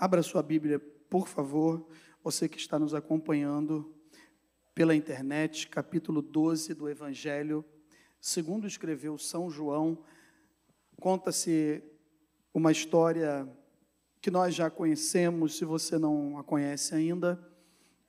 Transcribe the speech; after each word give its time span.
Abra 0.00 0.22
sua 0.22 0.42
Bíblia, 0.42 0.80
por 1.10 1.28
favor, 1.28 1.86
você 2.24 2.48
que 2.48 2.56
está 2.56 2.78
nos 2.78 2.94
acompanhando 2.94 3.94
pela 4.74 4.94
internet, 4.96 5.68
capítulo 5.68 6.22
12 6.22 6.72
do 6.72 6.88
Evangelho, 6.88 7.62
segundo 8.18 8.66
escreveu 8.66 9.18
São 9.18 9.50
João, 9.50 10.02
conta-se 10.98 11.84
uma 12.54 12.72
história 12.72 13.46
que 14.22 14.30
nós 14.30 14.54
já 14.54 14.70
conhecemos, 14.70 15.58
se 15.58 15.66
você 15.66 15.98
não 15.98 16.38
a 16.38 16.42
conhece 16.42 16.94
ainda, 16.94 17.38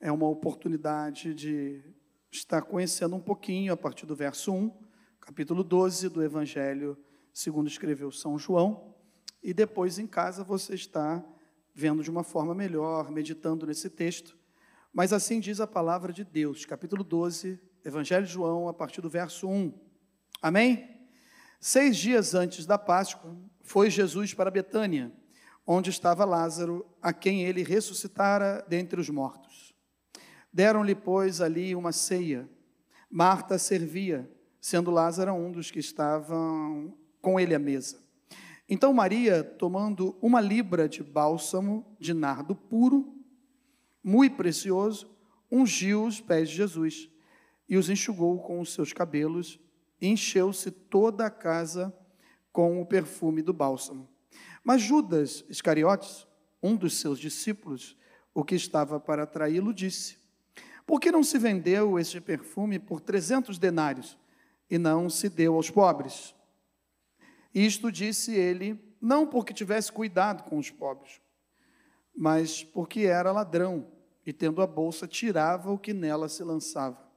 é 0.00 0.10
uma 0.10 0.26
oportunidade 0.26 1.34
de 1.34 1.84
estar 2.30 2.62
conhecendo 2.62 3.16
um 3.16 3.20
pouquinho 3.20 3.70
a 3.70 3.76
partir 3.76 4.06
do 4.06 4.16
verso 4.16 4.50
1, 4.50 4.74
capítulo 5.20 5.62
12 5.62 6.08
do 6.08 6.22
Evangelho, 6.22 6.96
segundo 7.34 7.68
escreveu 7.68 8.10
São 8.10 8.38
João, 8.38 8.94
e 9.42 9.52
depois 9.52 9.98
em 9.98 10.06
casa 10.06 10.42
você 10.42 10.74
está 10.74 11.22
vendo 11.74 12.02
de 12.02 12.10
uma 12.10 12.22
forma 12.22 12.54
melhor, 12.54 13.10
meditando 13.10 13.66
nesse 13.66 13.88
texto. 13.88 14.36
Mas 14.92 15.12
assim 15.12 15.40
diz 15.40 15.60
a 15.60 15.66
palavra 15.66 16.12
de 16.12 16.24
Deus, 16.24 16.64
capítulo 16.66 17.02
12, 17.02 17.58
Evangelho 17.84 18.26
de 18.26 18.32
João, 18.32 18.68
a 18.68 18.74
partir 18.74 19.00
do 19.00 19.08
verso 19.08 19.48
1. 19.48 19.72
Amém? 20.40 21.00
Seis 21.58 21.96
dias 21.96 22.34
antes 22.34 22.66
da 22.66 22.76
Páscoa, 22.76 23.36
foi 23.62 23.88
Jesus 23.88 24.34
para 24.34 24.50
Betânia, 24.50 25.12
onde 25.66 25.90
estava 25.90 26.24
Lázaro, 26.24 26.84
a 27.00 27.12
quem 27.12 27.42
ele 27.42 27.62
ressuscitara 27.62 28.64
dentre 28.68 29.00
os 29.00 29.08
mortos. 29.08 29.72
Deram-lhe, 30.52 30.94
pois, 30.94 31.40
ali 31.40 31.74
uma 31.74 31.92
ceia. 31.92 32.48
Marta 33.08 33.58
servia, 33.58 34.30
sendo 34.60 34.90
Lázaro 34.90 35.32
um 35.32 35.52
dos 35.52 35.70
que 35.70 35.78
estavam 35.78 36.96
com 37.20 37.38
ele 37.38 37.54
à 37.54 37.58
mesa. 37.58 38.01
Então 38.72 38.90
Maria, 38.90 39.44
tomando 39.44 40.16
uma 40.22 40.40
libra 40.40 40.88
de 40.88 41.02
bálsamo 41.02 41.94
de 42.00 42.14
nardo 42.14 42.54
puro, 42.54 43.14
muito 44.02 44.34
precioso, 44.34 45.14
ungiu 45.50 46.06
os 46.06 46.22
pés 46.22 46.48
de 46.48 46.56
Jesus 46.56 47.10
e 47.68 47.76
os 47.76 47.90
enxugou 47.90 48.38
com 48.38 48.60
os 48.60 48.72
seus 48.72 48.90
cabelos, 48.90 49.60
e 50.00 50.08
encheu-se 50.08 50.70
toda 50.70 51.26
a 51.26 51.30
casa 51.30 51.94
com 52.50 52.80
o 52.80 52.86
perfume 52.86 53.42
do 53.42 53.52
bálsamo. 53.52 54.08
Mas 54.64 54.80
Judas 54.80 55.44
Iscariotes, 55.50 56.26
um 56.62 56.74
dos 56.74 56.94
seus 56.94 57.18
discípulos, 57.18 57.94
o 58.32 58.42
que 58.42 58.54
estava 58.54 58.98
para 58.98 59.26
traí-lo, 59.26 59.74
disse: 59.74 60.16
Por 60.86 60.98
que 60.98 61.12
não 61.12 61.22
se 61.22 61.36
vendeu 61.36 61.98
este 61.98 62.22
perfume 62.22 62.78
por 62.78 63.02
trezentos 63.02 63.58
denários 63.58 64.16
e 64.70 64.78
não 64.78 65.10
se 65.10 65.28
deu 65.28 65.56
aos 65.56 65.68
pobres? 65.68 66.34
Isto 67.54 67.92
disse 67.92 68.34
ele, 68.34 68.80
não 69.00 69.26
porque 69.26 69.52
tivesse 69.52 69.90
cuidado 69.90 70.44
com 70.44 70.58
os 70.58 70.70
pobres, 70.70 71.20
mas 72.14 72.62
porque 72.62 73.00
era 73.00 73.32
ladrão 73.32 73.86
e, 74.24 74.32
tendo 74.32 74.62
a 74.62 74.66
bolsa, 74.66 75.08
tirava 75.08 75.72
o 75.72 75.78
que 75.78 75.92
nela 75.92 76.28
se 76.28 76.44
lançava. 76.44 77.10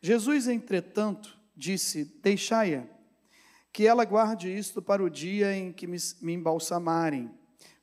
Jesus, 0.00 0.46
entretanto, 0.46 1.36
disse: 1.56 2.04
Deixai-a, 2.22 2.86
que 3.72 3.86
ela 3.86 4.04
guarde 4.04 4.56
isto 4.56 4.80
para 4.80 5.02
o 5.02 5.10
dia 5.10 5.54
em 5.54 5.72
que 5.72 5.86
me, 5.86 5.98
me 6.22 6.34
embalsamarem, 6.34 7.30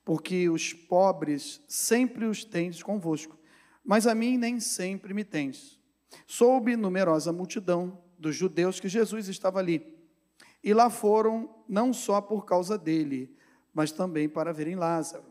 porque 0.05 0.49
os 0.49 0.73
pobres 0.73 1.61
sempre 1.67 2.25
os 2.25 2.43
tendes 2.43 2.81
convosco, 2.81 3.37
mas 3.83 4.07
a 4.07 4.15
mim 4.15 4.37
nem 4.37 4.59
sempre 4.59 5.13
me 5.13 5.23
tens. 5.23 5.77
Soube 6.25 6.75
numerosa 6.75 7.33
multidão 7.33 8.01
dos 8.17 8.35
judeus 8.35 8.79
que 8.79 8.87
Jesus 8.87 9.27
estava 9.27 9.59
ali 9.59 9.96
e 10.67 10.73
lá 10.73 10.89
foram 10.89 11.49
não 11.65 11.93
só 11.93 12.19
por 12.19 12.43
causa 12.43 12.77
dele, 12.77 13.33
mas 13.73 13.89
também 13.89 14.27
para 14.27 14.51
verem 14.51 14.75
Lázaro, 14.75 15.23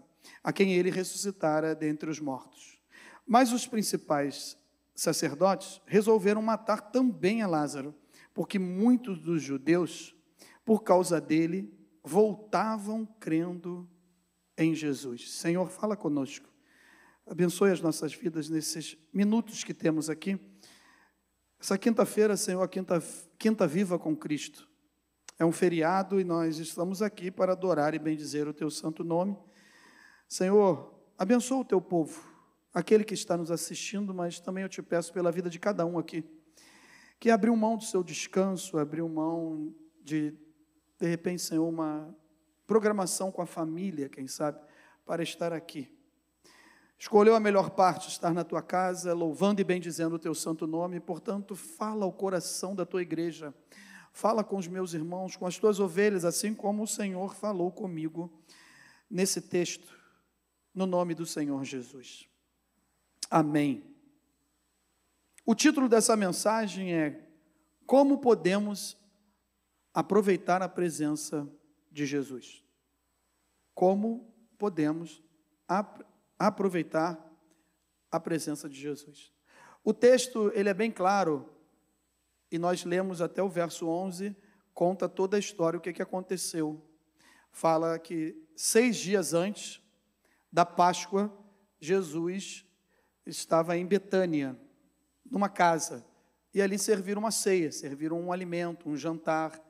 a 0.42 0.50
quem 0.50 0.72
ele 0.72 0.90
ressuscitara 0.90 1.74
dentre 1.74 2.08
os 2.08 2.18
mortos. 2.18 2.80
Mas 3.26 3.52
os 3.52 3.66
principais 3.66 4.56
sacerdotes 4.94 5.78
resolveram 5.84 6.40
matar 6.40 6.90
também 6.90 7.42
a 7.42 7.46
Lázaro, 7.46 7.94
porque 8.32 8.58
muitos 8.58 9.20
dos 9.20 9.42
judeus, 9.42 10.16
por 10.64 10.82
causa 10.82 11.20
dele, 11.20 11.70
voltavam 12.02 13.04
crendo 13.20 13.86
em 14.56 14.74
Jesus. 14.74 15.30
Senhor, 15.32 15.68
fala 15.68 15.98
conosco. 15.98 16.48
Abençoe 17.26 17.72
as 17.72 17.82
nossas 17.82 18.14
vidas 18.14 18.48
nesses 18.48 18.96
minutos 19.12 19.62
que 19.62 19.74
temos 19.74 20.08
aqui. 20.08 20.40
Essa 21.60 21.76
quinta-feira, 21.76 22.38
Senhor, 22.38 22.62
a 22.62 22.68
quinta, 22.68 23.02
quinta 23.38 23.66
viva 23.66 23.98
com 23.98 24.16
Cristo. 24.16 24.66
É 25.38 25.44
um 25.44 25.52
feriado 25.52 26.18
e 26.18 26.24
nós 26.24 26.56
estamos 26.56 27.02
aqui 27.02 27.30
para 27.30 27.52
adorar 27.52 27.94
e 27.94 27.98
bendizer 27.98 28.48
o 28.48 28.54
teu 28.54 28.70
santo 28.70 29.04
nome. 29.04 29.36
Senhor, 30.26 30.98
abençoa 31.18 31.58
o 31.58 31.64
teu 31.64 31.78
povo, 31.78 32.26
aquele 32.72 33.04
que 33.04 33.12
está 33.12 33.36
nos 33.36 33.50
assistindo, 33.50 34.14
mas 34.14 34.40
também 34.40 34.62
eu 34.62 34.68
te 34.68 34.82
peço 34.82 35.12
pela 35.12 35.30
vida 35.30 35.50
de 35.50 35.58
cada 35.58 35.84
um 35.84 35.98
aqui, 35.98 36.24
que 37.20 37.28
abriu 37.28 37.54
mão 37.54 37.76
do 37.76 37.84
seu 37.84 38.02
descanso, 38.02 38.78
abriu 38.78 39.06
mão 39.10 39.74
de, 40.02 40.34
de 40.98 41.06
repente, 41.06 41.42
Senhor, 41.42 41.68
uma 41.68 42.16
programação 42.66 43.30
com 43.30 43.42
a 43.42 43.46
família, 43.46 44.08
quem 44.08 44.26
sabe, 44.26 44.58
para 45.04 45.22
estar 45.22 45.52
aqui. 45.52 45.94
Escolheu 46.98 47.34
a 47.34 47.40
melhor 47.40 47.70
parte, 47.70 48.08
estar 48.08 48.32
na 48.32 48.42
tua 48.42 48.62
casa, 48.62 49.12
louvando 49.12 49.60
e 49.60 49.64
bendizendo 49.64 50.16
o 50.16 50.18
teu 50.18 50.34
santo 50.34 50.66
nome, 50.66 50.98
portanto, 50.98 51.54
fala 51.54 52.06
ao 52.06 52.12
coração 52.12 52.74
da 52.74 52.86
tua 52.86 53.02
igreja 53.02 53.52
Fala 54.16 54.42
com 54.42 54.56
os 54.56 54.66
meus 54.66 54.94
irmãos, 54.94 55.36
com 55.36 55.44
as 55.44 55.58
tuas 55.58 55.78
ovelhas, 55.78 56.24
assim 56.24 56.54
como 56.54 56.84
o 56.84 56.86
Senhor 56.86 57.34
falou 57.34 57.70
comigo 57.70 58.32
nesse 59.10 59.42
texto, 59.42 59.94
no 60.74 60.86
nome 60.86 61.14
do 61.14 61.26
Senhor 61.26 61.62
Jesus. 61.66 62.26
Amém. 63.30 63.84
O 65.44 65.54
título 65.54 65.86
dessa 65.86 66.16
mensagem 66.16 66.94
é 66.94 67.28
Como 67.84 68.16
podemos 68.16 68.96
aproveitar 69.92 70.62
a 70.62 70.68
presença 70.68 71.46
de 71.92 72.06
Jesus? 72.06 72.64
Como 73.74 74.34
podemos 74.56 75.22
ap 75.68 76.02
aproveitar 76.38 77.22
a 78.10 78.18
presença 78.18 78.66
de 78.66 78.80
Jesus? 78.80 79.30
O 79.84 79.92
texto, 79.92 80.50
ele 80.54 80.70
é 80.70 80.74
bem 80.74 80.90
claro 80.90 81.54
e 82.50 82.58
nós 82.58 82.84
lemos 82.84 83.20
até 83.20 83.42
o 83.42 83.48
verso 83.48 83.88
11, 83.88 84.36
conta 84.72 85.08
toda 85.08 85.36
a 85.36 85.40
história, 85.40 85.78
o 85.78 85.80
que, 85.80 85.92
que 85.92 86.02
aconteceu. 86.02 86.84
Fala 87.50 87.98
que 87.98 88.36
seis 88.54 88.96
dias 88.96 89.34
antes 89.34 89.82
da 90.52 90.64
Páscoa, 90.64 91.32
Jesus 91.80 92.64
estava 93.24 93.76
em 93.76 93.86
Betânia, 93.86 94.58
numa 95.30 95.48
casa, 95.48 96.06
e 96.54 96.62
ali 96.62 96.78
serviram 96.78 97.20
uma 97.20 97.30
ceia, 97.30 97.70
serviram 97.70 98.20
um 98.20 98.32
alimento, 98.32 98.88
um 98.88 98.96
jantar, 98.96 99.60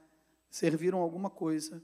serviram 0.49 0.99
alguma 0.99 1.29
coisa. 1.29 1.83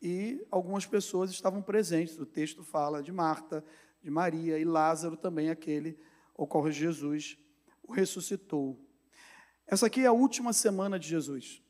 E 0.00 0.46
algumas 0.50 0.86
pessoas 0.86 1.30
estavam 1.30 1.60
presentes. 1.60 2.18
O 2.18 2.26
texto 2.26 2.62
fala 2.62 3.02
de 3.02 3.10
Marta, 3.10 3.64
de 4.00 4.10
Maria 4.10 4.58
e 4.58 4.64
Lázaro 4.64 5.16
também, 5.16 5.50
aquele 5.50 5.98
o 6.34 6.46
qual 6.46 6.70
Jesus 6.70 7.36
o 7.82 7.92
ressuscitou. 7.92 8.78
Essa 9.70 9.86
aqui 9.86 10.00
é 10.00 10.06
a 10.06 10.12
última 10.12 10.54
semana 10.54 10.98
de 10.98 11.06
Jesus, 11.06 11.62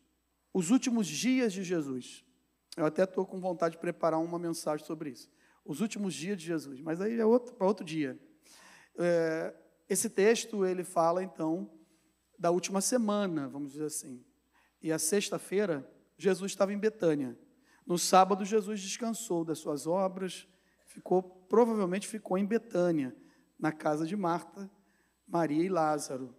os 0.54 0.70
últimos 0.70 1.09
dias 1.09 1.53
de 1.53 1.64
Jesus. 1.64 2.25
Eu 2.76 2.86
até 2.86 3.03
estou 3.03 3.26
com 3.26 3.41
vontade 3.41 3.75
de 3.75 3.81
preparar 3.81 4.20
uma 4.20 4.38
mensagem 4.38 4.86
sobre 4.86 5.10
isso. 5.10 5.28
Os 5.64 5.81
últimos 5.81 6.14
dias 6.14 6.38
de 6.38 6.47
Jesus, 6.47 6.81
mas 6.81 7.00
aí 7.00 7.19
é 7.19 7.26
outro, 7.26 7.54
para 7.54 7.66
outro 7.66 7.84
dia. 7.84 8.16
É, 8.97 9.53
esse 9.88 10.08
texto 10.08 10.64
ele 10.64 10.84
fala 10.84 11.25
então 11.25 11.69
da 12.38 12.53
última 12.53 12.81
semana, 12.81 13.48
vamos 13.48 13.72
dizer 13.72 13.87
assim. 13.87 14.25
E 14.81 14.92
a 14.92 14.98
sexta-feira 14.98 15.84
Jesus 16.16 16.53
estava 16.53 16.72
em 16.72 16.78
Betânia. 16.78 17.37
No 17.84 17.98
sábado 17.98 18.44
Jesus 18.44 18.81
descansou 18.81 19.44
das 19.44 19.58
suas 19.58 19.88
obras, 19.88 20.47
ficou 20.87 21.20
provavelmente 21.20 22.06
ficou 22.06 22.38
em 22.38 22.47
Betânia, 22.47 23.17
na 23.58 23.73
casa 23.73 24.06
de 24.06 24.14
Marta, 24.14 24.70
Maria 25.26 25.64
e 25.64 25.69
Lázaro. 25.69 26.32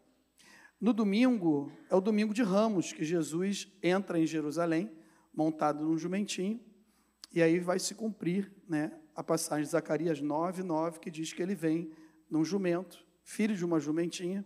No 0.80 0.94
domingo, 0.94 1.70
é 1.90 1.96
o 1.96 2.00
domingo 2.00 2.34
de 2.34 2.42
Ramos, 2.42 2.94
que 2.94 3.04
Jesus 3.04 3.68
entra 3.84 4.18
em 4.18 4.26
Jerusalém, 4.26 4.90
montado 5.34 5.84
num 5.84 5.98
jumentinho, 5.98 6.58
e 7.34 7.42
aí 7.42 7.60
vai 7.60 7.78
se 7.80 7.94
cumprir 7.94 8.50
né, 8.66 8.92
a 9.14 9.22
passagem 9.22 9.66
de 9.66 9.72
Zacarias 9.72 10.22
9, 10.22 10.64
9, 10.64 11.00
que 11.02 11.12
diz 11.12 11.34
que 11.34 11.42
ele 11.44 11.54
vem 11.54 11.92
num 12.30 12.46
jumento, 12.46 13.06
filho 13.24 13.58
de 13.58 13.66
uma 13.66 13.78
jumentinha, 13.78 14.46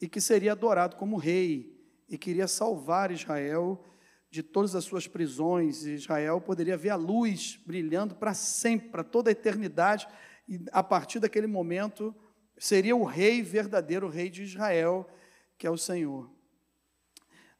e 0.00 0.08
que 0.08 0.20
seria 0.20 0.52
adorado 0.52 0.94
como 0.94 1.16
rei, 1.16 1.76
e 2.08 2.16
queria 2.16 2.46
salvar 2.46 3.10
Israel 3.10 3.84
de 4.30 4.44
todas 4.44 4.76
as 4.76 4.84
suas 4.84 5.08
prisões, 5.08 5.84
Israel 5.84 6.40
poderia 6.40 6.76
ver 6.76 6.90
a 6.90 6.96
luz 6.96 7.60
brilhando 7.66 8.14
para 8.14 8.32
sempre, 8.32 8.90
para 8.90 9.02
toda 9.02 9.28
a 9.28 9.32
eternidade, 9.32 10.06
e 10.48 10.60
a 10.70 10.84
partir 10.84 11.18
daquele 11.18 11.48
momento 11.48 12.14
seria 12.56 12.94
o 12.94 13.02
rei 13.02 13.42
verdadeiro, 13.42 14.06
o 14.06 14.10
rei 14.10 14.30
de 14.30 14.44
Israel, 14.44 15.08
que 15.56 15.66
é 15.66 15.70
o 15.70 15.78
Senhor. 15.78 16.30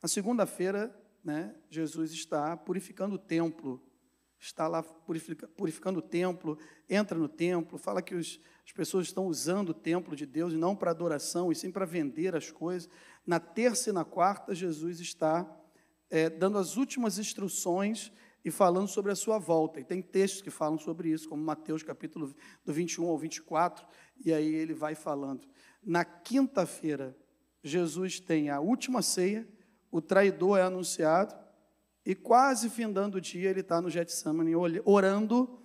Na 0.03 0.09
segunda-feira, 0.09 0.95
né, 1.25 1.55
Jesus 1.71 2.13
está 2.13 2.57
purificando 2.57 3.15
o 3.15 3.19
templo 3.19 3.83
está 4.47 4.69
lá 4.69 4.83
purificando 5.57 6.01
o 6.01 6.03
templo, 6.03 6.59
entra 6.89 7.19
no 7.19 7.29
templo, 7.29 7.79
fala 7.79 8.03
que 8.03 8.15
os, 8.15 8.41
as 8.65 8.73
pessoas 8.73 9.07
estão 9.07 9.27
usando 9.27 9.71
o 9.71 9.75
templo 9.75 10.15
de 10.15 10.27
Deus, 10.27 10.53
não 10.53 10.77
para 10.77 10.91
adoração, 10.91 11.51
e 11.51 11.55
sim 11.55 11.71
para 11.71 11.87
vender 11.87 12.37
as 12.37 12.51
coisas. 12.51 12.89
Na 13.27 13.41
terça 13.41 13.91
e 13.91 13.93
na 13.93 14.05
quarta, 14.05 14.55
Jesus 14.55 15.01
está 15.01 15.51
é, 16.11 16.29
dando 16.29 16.59
as 16.59 16.77
últimas 16.77 17.19
instruções 17.19 18.13
e 18.45 18.51
falando 18.51 18.89
sobre 18.89 19.11
a 19.11 19.17
sua 19.17 19.39
volta. 19.39 19.81
E 19.81 19.85
tem 19.85 20.03
textos 20.03 20.43
que 20.43 20.51
falam 20.51 20.79
sobre 20.79 21.09
isso, 21.09 21.29
como 21.29 21.43
Mateus 21.43 21.83
capítulo 21.83 22.35
do 22.65 22.73
21 22.73 23.09
ao 23.09 23.17
24, 23.17 23.87
e 24.25 24.33
aí 24.33 24.55
ele 24.55 24.75
vai 24.75 24.95
falando. 24.95 25.49
Na 25.83 26.05
quinta-feira, 26.05 27.17
Jesus 27.65 28.21
tem 28.21 28.51
a 28.51 28.61
última 28.61 29.01
ceia, 29.01 29.49
o 29.91 30.03
traidor 30.03 30.59
é 30.59 30.63
anunciado, 30.63 31.35
e 32.05 32.15
quase 32.15 32.69
findando 32.69 33.17
o 33.17 33.21
dia, 33.21 33.49
ele 33.49 33.61
está 33.61 33.81
no 33.81 33.89
Getsemane 33.89 34.53
orando, 34.85 35.59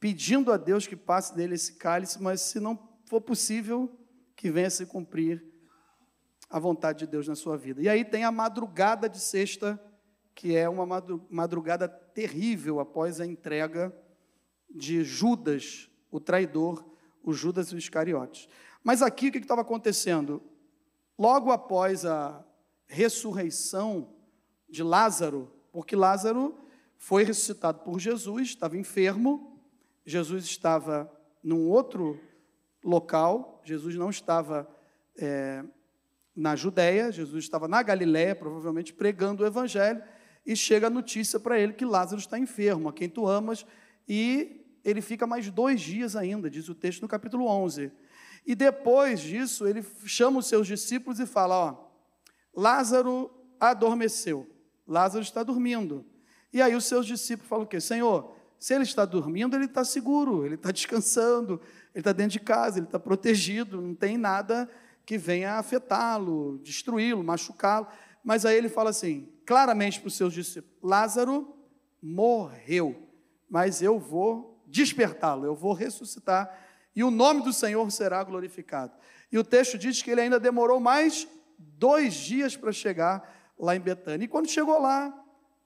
pedindo 0.00 0.52
a 0.52 0.56
Deus 0.56 0.88
que 0.88 0.96
passe 0.96 1.36
dele 1.36 1.54
esse 1.54 1.74
cálice, 1.74 2.20
mas 2.20 2.40
se 2.40 2.58
não 2.58 2.76
for 3.06 3.20
possível, 3.20 3.96
que 4.34 4.50
venha 4.50 4.68
se 4.68 4.84
cumprir 4.84 5.44
a 6.50 6.58
vontade 6.58 7.00
de 7.00 7.06
Deus 7.06 7.28
na 7.28 7.36
sua 7.36 7.56
vida. 7.56 7.80
E 7.80 7.88
aí 7.88 8.04
tem 8.04 8.24
a 8.24 8.32
madrugada 8.32 9.08
de 9.08 9.20
sexta, 9.20 9.80
que 10.34 10.56
é 10.56 10.68
uma 10.68 10.86
madrugada 11.30 11.88
terrível 11.88 12.80
após 12.80 13.20
a 13.20 13.26
entrega 13.26 13.94
de 14.68 15.04
Judas, 15.04 15.88
o 16.10 16.18
traidor, 16.18 16.84
o 17.22 17.32
Judas 17.32 17.68
e 17.68 17.74
o 17.74 17.78
Iscariotes. 17.78 18.48
Mas 18.82 19.02
aqui 19.02 19.28
o 19.28 19.32
que 19.32 19.38
estava 19.38 19.60
acontecendo? 19.60 20.42
Logo 21.18 21.50
após 21.50 22.04
a 22.04 22.44
ressurreição 22.86 24.14
de 24.68 24.82
Lázaro, 24.84 25.50
porque 25.72 25.96
Lázaro 25.96 26.56
foi 26.96 27.24
ressuscitado 27.24 27.80
por 27.80 27.98
Jesus, 27.98 28.48
estava 28.48 28.76
enfermo, 28.76 29.60
Jesus 30.06 30.44
estava 30.44 31.10
num 31.42 31.68
outro 31.68 32.20
local, 32.84 33.60
Jesus 33.64 33.96
não 33.96 34.10
estava 34.10 34.68
é, 35.16 35.64
na 36.34 36.54
Judéia, 36.54 37.10
Jesus 37.10 37.44
estava 37.44 37.66
na 37.66 37.82
Galiléia, 37.82 38.36
provavelmente 38.36 38.92
pregando 38.92 39.42
o 39.42 39.46
Evangelho, 39.46 40.02
e 40.46 40.54
chega 40.54 40.86
a 40.86 40.90
notícia 40.90 41.40
para 41.40 41.58
ele 41.58 41.72
que 41.72 41.84
Lázaro 41.84 42.20
está 42.20 42.38
enfermo, 42.38 42.88
a 42.88 42.92
quem 42.92 43.08
tu 43.08 43.26
amas, 43.26 43.66
e 44.08 44.64
ele 44.84 45.02
fica 45.02 45.26
mais 45.26 45.50
dois 45.50 45.80
dias 45.80 46.14
ainda, 46.14 46.48
diz 46.48 46.68
o 46.68 46.74
texto 46.74 47.02
no 47.02 47.08
capítulo 47.08 47.46
11. 47.46 47.90
E 48.48 48.54
depois 48.54 49.20
disso, 49.20 49.66
ele 49.66 49.84
chama 50.06 50.38
os 50.38 50.46
seus 50.46 50.66
discípulos 50.66 51.20
e 51.20 51.26
fala: 51.26 51.54
Ó, 51.54 51.76
Lázaro 52.56 53.30
adormeceu. 53.60 54.48
Lázaro 54.86 55.22
está 55.22 55.42
dormindo. 55.42 56.02
E 56.50 56.62
aí 56.62 56.74
os 56.74 56.86
seus 56.86 57.04
discípulos 57.04 57.46
falam 57.46 57.66
o 57.66 57.68
quê? 57.68 57.78
Senhor, 57.78 58.34
se 58.58 58.72
ele 58.72 58.84
está 58.84 59.04
dormindo, 59.04 59.54
ele 59.54 59.66
está 59.66 59.84
seguro, 59.84 60.46
ele 60.46 60.54
está 60.54 60.70
descansando, 60.72 61.60
ele 61.94 62.00
está 62.00 62.10
dentro 62.10 62.32
de 62.32 62.40
casa, 62.40 62.78
ele 62.78 62.86
está 62.86 62.98
protegido, 62.98 63.82
não 63.82 63.94
tem 63.94 64.16
nada 64.16 64.66
que 65.04 65.18
venha 65.18 65.58
afetá-lo, 65.58 66.58
destruí-lo, 66.64 67.22
machucá-lo. 67.22 67.86
Mas 68.24 68.46
aí 68.46 68.56
ele 68.56 68.70
fala 68.70 68.88
assim, 68.88 69.28
claramente 69.44 70.00
para 70.00 70.08
os 70.08 70.16
seus 70.16 70.32
discípulos: 70.32 70.74
Lázaro 70.82 71.54
morreu, 72.02 73.10
mas 73.50 73.82
eu 73.82 73.98
vou 73.98 74.58
despertá-lo, 74.66 75.44
eu 75.44 75.54
vou 75.54 75.74
ressuscitar, 75.74 76.67
e 76.94 77.04
o 77.04 77.10
nome 77.10 77.42
do 77.42 77.52
Senhor 77.52 77.90
será 77.90 78.22
glorificado. 78.22 78.92
E 79.30 79.38
o 79.38 79.44
texto 79.44 79.78
diz 79.78 80.02
que 80.02 80.10
ele 80.10 80.22
ainda 80.22 80.40
demorou 80.40 80.80
mais 80.80 81.28
dois 81.58 82.14
dias 82.14 82.56
para 82.56 82.72
chegar 82.72 83.52
lá 83.58 83.76
em 83.76 83.80
Betânia. 83.80 84.24
E 84.24 84.28
quando 84.28 84.48
chegou 84.48 84.80
lá, 84.80 85.12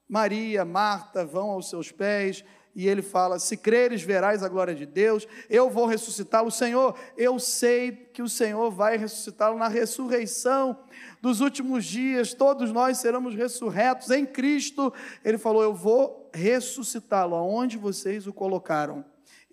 Maria, 0.09 0.65
Marta 0.65 1.25
vão 1.25 1.51
aos 1.51 1.71
seus 1.71 1.91
pés 1.91 2.45
e 2.75 2.89
ele 2.89 3.03
fala: 3.03 3.39
Se 3.39 3.57
creres, 3.57 4.03
verás 4.03 4.43
a 4.43 4.49
glória 4.49 4.75
de 4.75 4.87
Deus, 4.87 5.27
eu 5.49 5.69
vou 5.71 5.87
ressuscitá-lo. 5.87 6.51
Senhor, 6.51 6.99
eu 7.17 7.39
sei 7.39 7.93
que 7.93 8.23
o 8.23 8.29
Senhor 8.29 8.71
vai 8.71 8.97
ressuscitá-lo 8.97 9.59
na 9.59 9.69
ressurreição 9.69 10.79
dos 11.21 11.41
últimos 11.41 11.85
dias, 11.85 12.35
todos 12.35 12.73
nós 12.73 12.99
seremos 12.99 13.35
ressurretos 13.35 14.11
em 14.11 14.25
Cristo. 14.25 14.93
Ele 15.25 15.39
falou: 15.39 15.63
Eu 15.63 15.75
vou 15.75 16.31
ressuscitá-lo, 16.33 17.35
aonde 17.35 17.77
vocês 17.77 18.27
o 18.27 18.33
colocaram. 18.33 19.05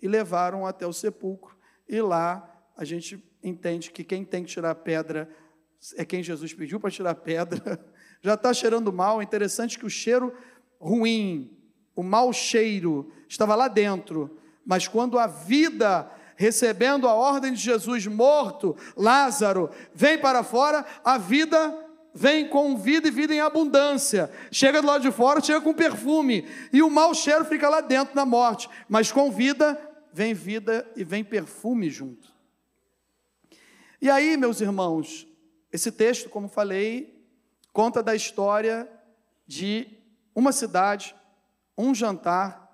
E 0.02 0.08
levaram 0.08 0.66
até 0.66 0.86
o 0.86 0.94
sepulcro, 0.94 1.54
e 1.90 2.00
lá 2.00 2.48
a 2.76 2.84
gente 2.84 3.22
entende 3.42 3.90
que 3.90 4.04
quem 4.04 4.24
tem 4.24 4.44
que 4.44 4.50
tirar 4.50 4.74
pedra 4.76 5.28
é 5.96 6.04
quem 6.04 6.22
Jesus 6.22 6.54
pediu 6.54 6.78
para 6.78 6.90
tirar 6.90 7.16
pedra. 7.16 7.84
já 8.22 8.34
está 8.34 8.54
cheirando 8.54 8.92
mal. 8.92 9.20
Interessante 9.20 9.76
que 9.78 9.84
o 9.84 9.90
cheiro 9.90 10.32
ruim, 10.80 11.50
o 11.96 12.02
mau 12.02 12.32
cheiro, 12.32 13.10
estava 13.28 13.56
lá 13.56 13.66
dentro, 13.66 14.38
mas 14.64 14.86
quando 14.86 15.18
a 15.18 15.26
vida, 15.26 16.08
recebendo 16.36 17.08
a 17.08 17.14
ordem 17.14 17.52
de 17.52 17.60
Jesus 17.60 18.06
morto, 18.06 18.76
Lázaro, 18.96 19.68
vem 19.92 20.16
para 20.16 20.44
fora, 20.44 20.86
a 21.04 21.18
vida 21.18 21.76
vem 22.14 22.48
com 22.48 22.76
vida 22.76 23.08
e 23.08 23.10
vida 23.10 23.34
em 23.34 23.40
abundância. 23.40 24.30
Chega 24.50 24.80
do 24.80 24.86
lado 24.86 25.02
de 25.02 25.10
fora, 25.10 25.40
chega 25.40 25.60
com 25.60 25.74
perfume, 25.74 26.46
e 26.72 26.82
o 26.82 26.90
mau 26.90 27.14
cheiro 27.14 27.44
fica 27.44 27.68
lá 27.68 27.80
dentro 27.80 28.14
na 28.14 28.24
morte, 28.24 28.68
mas 28.88 29.10
com 29.10 29.30
vida 29.30 29.89
vem 30.12 30.34
vida 30.34 30.90
e 30.96 31.04
vem 31.04 31.24
perfume 31.24 31.90
junto. 31.90 32.32
E 34.00 34.08
aí, 34.08 34.36
meus 34.36 34.60
irmãos, 34.60 35.26
esse 35.72 35.92
texto, 35.92 36.28
como 36.28 36.48
falei, 36.48 37.22
conta 37.72 38.02
da 38.02 38.14
história 38.14 38.90
de 39.46 39.86
uma 40.34 40.52
cidade, 40.52 41.14
um 41.76 41.94
jantar, 41.94 42.70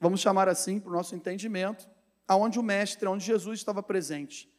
vamos 0.00 0.20
chamar 0.20 0.48
assim 0.48 0.80
para 0.80 0.90
o 0.90 0.94
nosso 0.94 1.14
entendimento, 1.14 1.88
aonde 2.26 2.58
o 2.58 2.62
mestre, 2.62 3.08
onde 3.08 3.24
Jesus 3.24 3.58
estava 3.58 3.82
presente. 3.82 4.52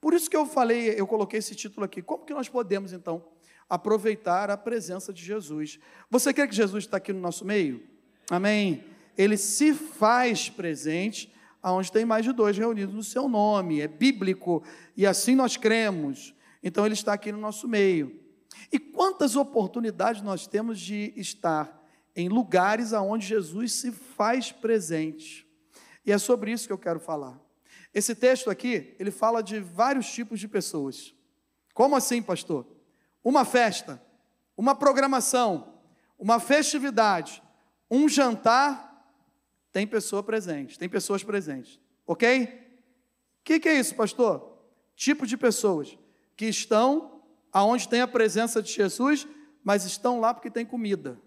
Por 0.00 0.14
isso 0.14 0.28
que 0.28 0.36
eu 0.36 0.44
falei, 0.44 0.88
eu 0.98 1.06
coloquei 1.06 1.38
esse 1.38 1.54
título 1.54 1.84
aqui. 1.84 2.02
Como 2.02 2.24
que 2.24 2.34
nós 2.34 2.48
podemos 2.48 2.92
então 2.92 3.24
aproveitar 3.68 4.50
a 4.50 4.56
presença 4.56 5.12
de 5.12 5.24
Jesus? 5.24 5.78
Você 6.10 6.34
crê 6.34 6.48
que 6.48 6.54
Jesus 6.54 6.84
está 6.84 6.96
aqui 6.96 7.12
no 7.12 7.20
nosso 7.20 7.44
meio? 7.44 7.86
Amém. 8.28 8.84
Ele 9.16 9.36
se 9.36 9.72
faz 9.72 10.50
presente 10.50 11.31
aonde 11.62 11.92
tem 11.92 12.04
mais 12.04 12.24
de 12.24 12.32
dois 12.32 12.58
reunidos 12.58 12.94
no 12.94 13.04
seu 13.04 13.28
nome. 13.28 13.80
É 13.80 13.88
bíblico 13.88 14.62
e 14.96 15.06
assim 15.06 15.34
nós 15.34 15.56
cremos. 15.56 16.34
Então 16.62 16.84
ele 16.84 16.94
está 16.94 17.12
aqui 17.12 17.30
no 17.30 17.38
nosso 17.38 17.68
meio. 17.68 18.20
E 18.70 18.78
quantas 18.78 19.36
oportunidades 19.36 20.22
nós 20.22 20.46
temos 20.46 20.80
de 20.80 21.12
estar 21.16 21.80
em 22.14 22.28
lugares 22.28 22.92
aonde 22.92 23.26
Jesus 23.26 23.72
se 23.74 23.92
faz 23.92 24.52
presente. 24.52 25.46
E 26.04 26.12
é 26.12 26.18
sobre 26.18 26.52
isso 26.52 26.66
que 26.66 26.72
eu 26.72 26.78
quero 26.78 27.00
falar. 27.00 27.40
Esse 27.94 28.14
texto 28.14 28.50
aqui, 28.50 28.94
ele 28.98 29.10
fala 29.10 29.42
de 29.42 29.60
vários 29.60 30.10
tipos 30.10 30.40
de 30.40 30.48
pessoas. 30.48 31.14
Como 31.74 31.94
assim, 31.94 32.22
pastor? 32.22 32.66
Uma 33.22 33.44
festa, 33.44 34.02
uma 34.56 34.74
programação, 34.74 35.74
uma 36.18 36.40
festividade, 36.40 37.42
um 37.90 38.08
jantar, 38.08 38.91
tem 39.72 39.86
pessoa 39.86 40.22
presente, 40.22 40.78
tem 40.78 40.88
pessoas 40.88 41.24
presentes, 41.24 41.80
ok? 42.06 42.44
O 43.40 43.44
que, 43.44 43.58
que 43.58 43.68
é 43.68 43.74
isso, 43.74 43.94
pastor? 43.94 44.58
Tipo 44.94 45.26
de 45.26 45.36
pessoas 45.36 45.98
que 46.36 46.46
estão 46.46 47.22
aonde 47.52 47.88
tem 47.88 48.00
a 48.00 48.06
presença 48.06 48.62
de 48.62 48.72
Jesus, 48.72 49.26
mas 49.64 49.84
estão 49.84 50.20
lá 50.20 50.32
porque 50.34 50.50
tem 50.50 50.64
comida, 50.64 51.20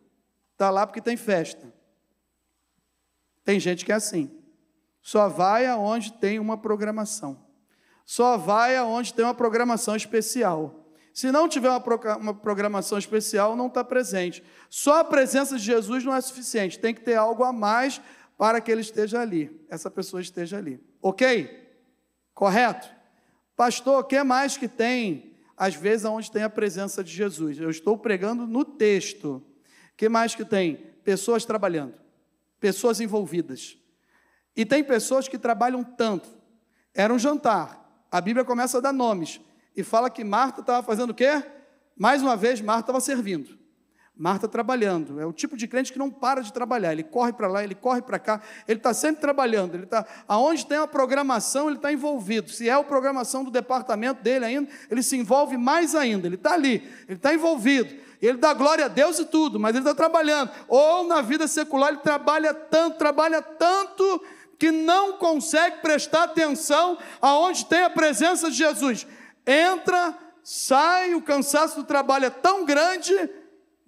está 0.54 0.70
lá 0.70 0.86
porque 0.86 1.02
tem 1.02 1.18
festa. 1.18 1.74
Tem 3.44 3.60
gente 3.60 3.84
que 3.84 3.92
é 3.92 3.96
assim, 3.96 4.32
só 5.02 5.28
vai 5.28 5.66
aonde 5.66 6.14
tem 6.14 6.40
uma 6.40 6.58
programação, 6.58 7.46
só 8.06 8.38
vai 8.38 8.76
aonde 8.76 9.14
tem 9.14 9.26
uma 9.26 9.36
programação 9.36 9.96
especial. 9.96 10.84
Se 11.14 11.32
não 11.32 11.48
tiver 11.48 11.70
uma 11.70 12.34
programação 12.34 12.98
especial, 12.98 13.56
não 13.56 13.68
está 13.68 13.86
presente. 13.86 14.44
Só 14.70 15.00
a 15.00 15.04
presença 15.04 15.56
de 15.58 15.64
Jesus 15.64 16.04
não 16.04 16.14
é 16.14 16.20
suficiente, 16.20 16.78
tem 16.78 16.94
que 16.94 17.02
ter 17.02 17.16
algo 17.16 17.44
a 17.44 17.54
mais 17.54 18.02
para 18.38 18.60
que 18.60 18.72
ele 18.72 18.82
esteja 18.82 19.22
ali, 19.22 19.66
essa 19.70 19.90
pessoa 19.90 20.22
esteja 20.22 20.58
ali. 20.58 20.80
Ok? 21.02 21.64
Correto? 22.34 22.90
Pastor, 23.56 24.02
o 24.02 24.04
que 24.04 24.22
mais 24.24 24.58
que 24.58 24.68
tem 24.68 25.36
às 25.58 25.76
vezes 25.76 26.06
aonde 26.06 26.32
tem 26.32 26.44
a 26.44 26.50
presença 26.50 27.04
de 27.04 27.12
Jesus. 27.12 27.60
Eu 27.60 27.70
estou 27.70 27.98
pregando 27.98 28.46
no 28.46 28.66
texto. 28.66 29.42
que 29.96 30.10
mais 30.10 30.36
que 30.36 30.44
tem? 30.44 30.76
Pessoas 31.04 31.46
trabalhando, 31.46 31.94
pessoas 32.60 33.00
envolvidas. 33.00 33.78
E 34.56 34.66
tem 34.66 34.84
pessoas 34.84 35.28
que 35.28 35.38
trabalham 35.38 35.84
tanto. 35.84 36.30
Era 36.94 37.14
um 37.14 37.20
jantar. 37.20 38.06
A 38.12 38.20
Bíblia 38.20 38.46
começa 38.46 38.78
a 38.78 38.82
dar 38.82 38.94
nomes 38.94 39.40
e 39.76 39.84
fala 39.84 40.10
que 40.10 40.24
Marta 40.24 40.62
estava 40.62 40.86
fazendo 40.86 41.12
o 41.12 41.14
quê? 41.14 41.44
Mais 41.98 42.22
uma 42.22 42.36
vez, 42.36 42.62
Marta 42.62 42.82
estava 42.82 43.00
servindo. 43.00 43.58
Marta 44.18 44.48
trabalhando. 44.48 45.20
É 45.20 45.26
o 45.26 45.34
tipo 45.34 45.58
de 45.58 45.68
crente 45.68 45.92
que 45.92 46.00
não 46.00 46.10
para 46.10 46.42
de 46.42 46.54
trabalhar. 46.54 46.94
Ele 46.94 47.04
corre 47.04 47.34
para 47.34 47.48
lá, 47.48 47.64
ele 47.64 47.76
corre 47.76 48.02
para 48.02 48.18
cá. 48.18 48.42
Ele 48.66 48.80
está 48.80 48.94
sempre 48.94 49.20
trabalhando. 49.20 49.76
Ele 49.76 49.84
está 49.84 50.06
aonde 50.26 50.66
tem 50.66 50.78
uma 50.78 50.88
programação, 50.88 51.68
ele 51.68 51.76
está 51.76 51.92
envolvido. 51.92 52.50
Se 52.50 52.70
é 52.70 52.72
a 52.72 52.82
programação 52.82 53.44
do 53.44 53.52
departamento 53.52 54.24
dele 54.24 54.46
ainda, 54.46 54.72
ele 54.90 55.04
se 55.04 55.18
envolve 55.18 55.58
mais 55.58 55.96
ainda. 55.96 56.28
Ele 56.28 56.36
está 56.36 56.54
ali, 56.54 56.90
ele 57.08 57.18
está 57.18 57.34
envolvido. 57.34 57.94
Ele 58.22 58.38
dá 58.38 58.54
glória 58.54 58.86
a 58.86 58.88
Deus 58.88 59.20
e 59.20 59.26
tudo, 59.26 59.60
mas 59.60 59.76
ele 59.76 59.84
está 59.84 59.94
trabalhando. 59.94 60.50
Ou 60.70 61.04
na 61.04 61.22
vida 61.22 61.46
secular 61.46 61.90
ele 61.90 62.00
trabalha 62.00 62.54
tanto, 62.54 62.98
trabalha 62.98 63.42
tanto 63.42 64.24
que 64.58 64.72
não 64.72 65.18
consegue 65.18 65.82
prestar 65.82 66.24
atenção 66.24 66.98
aonde 67.22 67.66
tem 67.66 67.84
a 67.84 67.90
presença 67.90 68.50
de 68.50 68.56
Jesus. 68.56 69.06
Entra, 69.46 70.18
sai, 70.42 71.14
o 71.14 71.22
cansaço 71.22 71.76
do 71.76 71.84
trabalho 71.84 72.26
é 72.26 72.30
tão 72.30 72.64
grande 72.64 73.14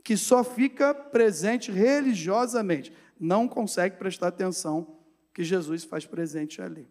que 0.08 0.16
só 0.16 0.42
fica 0.42 0.94
presente 0.94 1.70
religiosamente, 1.70 2.94
não 3.20 3.46
consegue 3.46 3.98
prestar 3.98 4.30
atenção 4.30 5.02
que 5.34 5.44
Jesus 5.44 5.84
faz 5.84 6.06
presente 6.06 6.62
ali. 6.62 6.88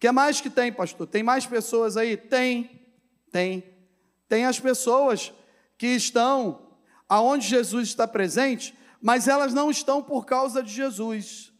que 0.00 0.10
mais 0.10 0.40
que 0.40 0.48
tem, 0.48 0.72
pastor? 0.72 1.06
Tem 1.06 1.22
mais 1.22 1.44
pessoas 1.44 1.98
aí? 1.98 2.16
Tem, 2.16 2.80
tem. 3.30 3.62
Tem 4.26 4.46
as 4.46 4.58
pessoas 4.58 5.34
que 5.76 5.88
estão 5.88 6.78
aonde 7.06 7.46
Jesus 7.46 7.88
está 7.88 8.08
presente, 8.08 8.74
mas 8.98 9.28
elas 9.28 9.52
não 9.52 9.70
estão 9.70 10.02
por 10.02 10.24
causa 10.24 10.62
de 10.62 10.72
Jesus. 10.72 11.52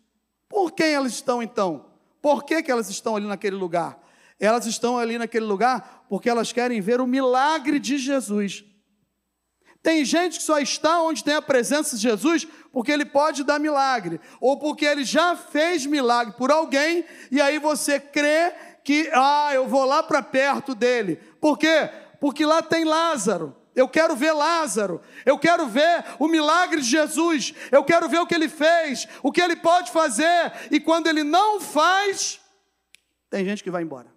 Por 0.48 0.72
quem 0.72 0.94
elas 0.94 1.12
estão 1.12 1.42
então? 1.42 1.90
Por 2.22 2.42
que, 2.42 2.62
que 2.62 2.70
elas 2.70 2.88
estão 2.88 3.16
ali 3.16 3.26
naquele 3.26 3.56
lugar? 3.56 4.02
Elas 4.40 4.64
estão 4.64 4.96
ali 4.96 5.18
naquele 5.18 5.44
lugar 5.44 6.06
porque 6.08 6.30
elas 6.30 6.54
querem 6.54 6.80
ver 6.80 7.02
o 7.02 7.06
milagre 7.06 7.78
de 7.78 7.98
Jesus. 7.98 8.64
Tem 9.86 10.04
gente 10.04 10.38
que 10.38 10.42
só 10.42 10.58
está 10.58 11.00
onde 11.00 11.22
tem 11.22 11.36
a 11.36 11.40
presença 11.40 11.94
de 11.94 12.02
Jesus 12.02 12.44
porque 12.72 12.90
ele 12.90 13.04
pode 13.04 13.44
dar 13.44 13.60
milagre, 13.60 14.20
ou 14.40 14.58
porque 14.58 14.84
ele 14.84 15.04
já 15.04 15.36
fez 15.36 15.86
milagre 15.86 16.34
por 16.36 16.50
alguém, 16.50 17.04
e 17.30 17.40
aí 17.40 17.60
você 17.60 18.00
crê 18.00 18.52
que, 18.82 19.08
ah, 19.14 19.50
eu 19.54 19.68
vou 19.68 19.84
lá 19.84 20.02
para 20.02 20.20
perto 20.20 20.74
dele. 20.74 21.14
Por 21.40 21.56
quê? 21.56 21.88
Porque 22.20 22.44
lá 22.44 22.62
tem 22.62 22.82
Lázaro. 22.82 23.54
Eu 23.76 23.88
quero 23.88 24.16
ver 24.16 24.32
Lázaro, 24.32 25.00
eu 25.24 25.38
quero 25.38 25.68
ver 25.68 26.04
o 26.18 26.26
milagre 26.26 26.80
de 26.80 26.88
Jesus, 26.88 27.54
eu 27.70 27.84
quero 27.84 28.08
ver 28.08 28.18
o 28.18 28.26
que 28.26 28.34
ele 28.34 28.48
fez, 28.48 29.06
o 29.22 29.30
que 29.30 29.40
ele 29.40 29.54
pode 29.54 29.92
fazer, 29.92 30.52
e 30.68 30.80
quando 30.80 31.06
ele 31.06 31.22
não 31.22 31.60
faz, 31.60 32.40
tem 33.30 33.44
gente 33.44 33.62
que 33.62 33.70
vai 33.70 33.84
embora. 33.84 34.12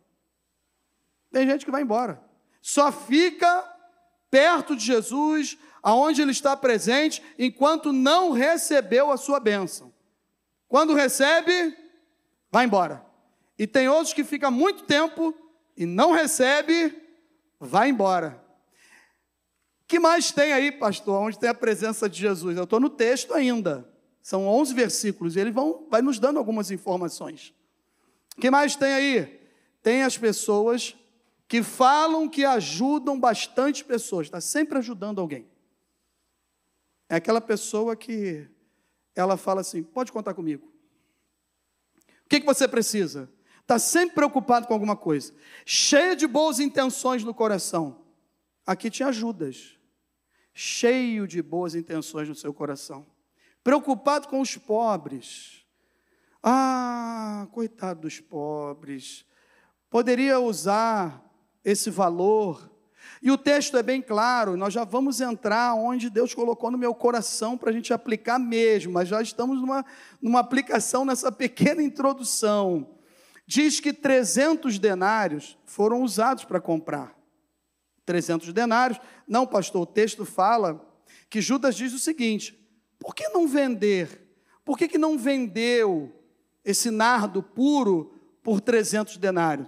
Tem 1.32 1.46
gente 1.46 1.64
que 1.64 1.70
vai 1.70 1.84
embora. 1.84 2.20
Só 2.60 2.92
fica 2.92 3.79
perto 4.30 4.76
de 4.76 4.86
Jesus, 4.86 5.58
aonde 5.82 6.22
ele 6.22 6.32
está 6.32 6.56
presente, 6.56 7.22
enquanto 7.38 7.92
não 7.92 8.32
recebeu 8.32 9.12
a 9.12 9.18
sua 9.18 9.40
bênção. 9.40 9.94
Quando 10.68 10.94
recebe, 10.94 11.76
vai 12.52 12.66
embora. 12.66 13.04
E 13.58 13.66
tem 13.66 13.88
outros 13.90 14.14
que 14.14 14.24
fica 14.24 14.50
muito 14.50 14.84
tempo 14.84 15.34
e 15.76 15.86
não 15.86 16.12
recebe, 16.12 16.96
vai 17.60 17.90
embora. 17.90 18.44
que 19.88 20.00
mais 20.00 20.32
tem 20.32 20.54
aí, 20.54 20.72
pastor, 20.72 21.22
onde 21.22 21.40
tem 21.40 21.50
a 21.50 21.54
presença 21.54 22.08
de 22.08 22.20
Jesus? 22.20 22.56
Eu 22.56 22.66
estou 22.66 22.80
no 22.80 22.90
texto 22.90 23.34
ainda. 23.34 23.90
São 24.22 24.48
11 24.48 24.74
versículos 24.74 25.36
e 25.36 25.40
ele 25.40 25.52
vão, 25.52 25.88
vai 25.90 26.02
nos 26.02 26.20
dando 26.20 26.38
algumas 26.38 26.70
informações. 26.70 27.54
que 28.40 28.52
mais 28.52 28.76
tem 28.76 28.94
aí? 28.94 29.40
Tem 29.82 30.04
as 30.04 30.18
pessoas 30.18 30.96
que 31.50 31.64
falam 31.64 32.30
que 32.30 32.46
ajudam 32.46 33.20
bastante 33.20 33.84
pessoas, 33.84 34.28
está 34.28 34.40
sempre 34.40 34.78
ajudando 34.78 35.20
alguém. 35.20 35.50
É 37.10 37.16
aquela 37.16 37.42
pessoa 37.42 37.96
que 37.96 38.48
ela 39.16 39.36
fala 39.36 39.62
assim: 39.62 39.82
pode 39.82 40.12
contar 40.12 40.36
comigo. 40.36 40.72
O 42.24 42.30
que, 42.30 42.40
que 42.40 42.46
você 42.46 42.68
precisa? 42.68 43.28
Está 43.62 43.80
sempre 43.80 44.16
preocupado 44.16 44.68
com 44.68 44.74
alguma 44.74 44.96
coisa, 44.96 45.34
cheia 45.66 46.16
de 46.16 46.28
boas 46.28 46.60
intenções 46.60 47.24
no 47.24 47.34
coração. 47.34 48.06
Aqui 48.64 48.92
te 48.92 49.04
ajudas, 49.04 49.80
cheio 50.54 51.28
de 51.28 51.42
boas 51.42 51.74
intenções 51.74 52.30
no 52.30 52.36
seu 52.36 52.54
coração, 52.54 53.08
preocupado 53.64 54.28
com 54.28 54.40
os 54.40 54.56
pobres. 54.56 55.66
Ah, 56.44 57.48
coitado 57.52 58.02
dos 58.02 58.20
pobres, 58.20 59.26
poderia 59.90 60.40
usar 60.40 61.29
esse 61.64 61.90
valor. 61.90 62.70
E 63.22 63.30
o 63.32 63.38
texto 63.38 63.76
é 63.76 63.84
bem 63.84 64.02
claro, 64.02 64.56
nós 64.56 64.74
já 64.74 64.84
vamos 64.84 65.20
entrar 65.20 65.74
onde 65.74 66.10
Deus 66.10 66.34
colocou 66.34 66.72
no 66.72 66.78
meu 66.78 66.94
coração 66.94 67.58
para 67.58 67.70
a 67.70 67.74
gente 67.74 67.94
aplicar 67.94 68.40
mesmo, 68.40 68.94
mas 68.94 69.10
já 69.10 69.22
estamos 69.22 69.60
numa, 69.60 69.86
numa 70.22 70.40
aplicação 70.40 71.04
nessa 71.04 71.32
pequena 71.32 71.84
introdução. 71.84 72.96
Diz 73.46 73.80
que 73.80 73.92
300 73.92 74.80
denários 74.80 75.58
foram 75.66 76.04
usados 76.04 76.46
para 76.46 76.62
comprar. 76.62 77.18
300 78.06 78.54
denários. 78.54 79.00
Não, 79.28 79.46
pastor, 79.46 79.82
o 79.82 79.86
texto 79.86 80.24
fala 80.24 80.86
que 81.30 81.42
Judas 81.42 81.76
diz 81.76 81.94
o 81.94 82.00
seguinte: 82.00 82.58
por 83.00 83.14
que 83.14 83.28
não 83.30 83.48
vender? 83.48 84.28
Por 84.64 84.78
que, 84.78 84.88
que 84.88 84.98
não 84.98 85.18
vendeu 85.18 86.12
esse 86.64 86.92
nardo 86.92 87.42
puro 87.42 88.14
por 88.44 88.62
300 88.62 89.18
denários? 89.18 89.68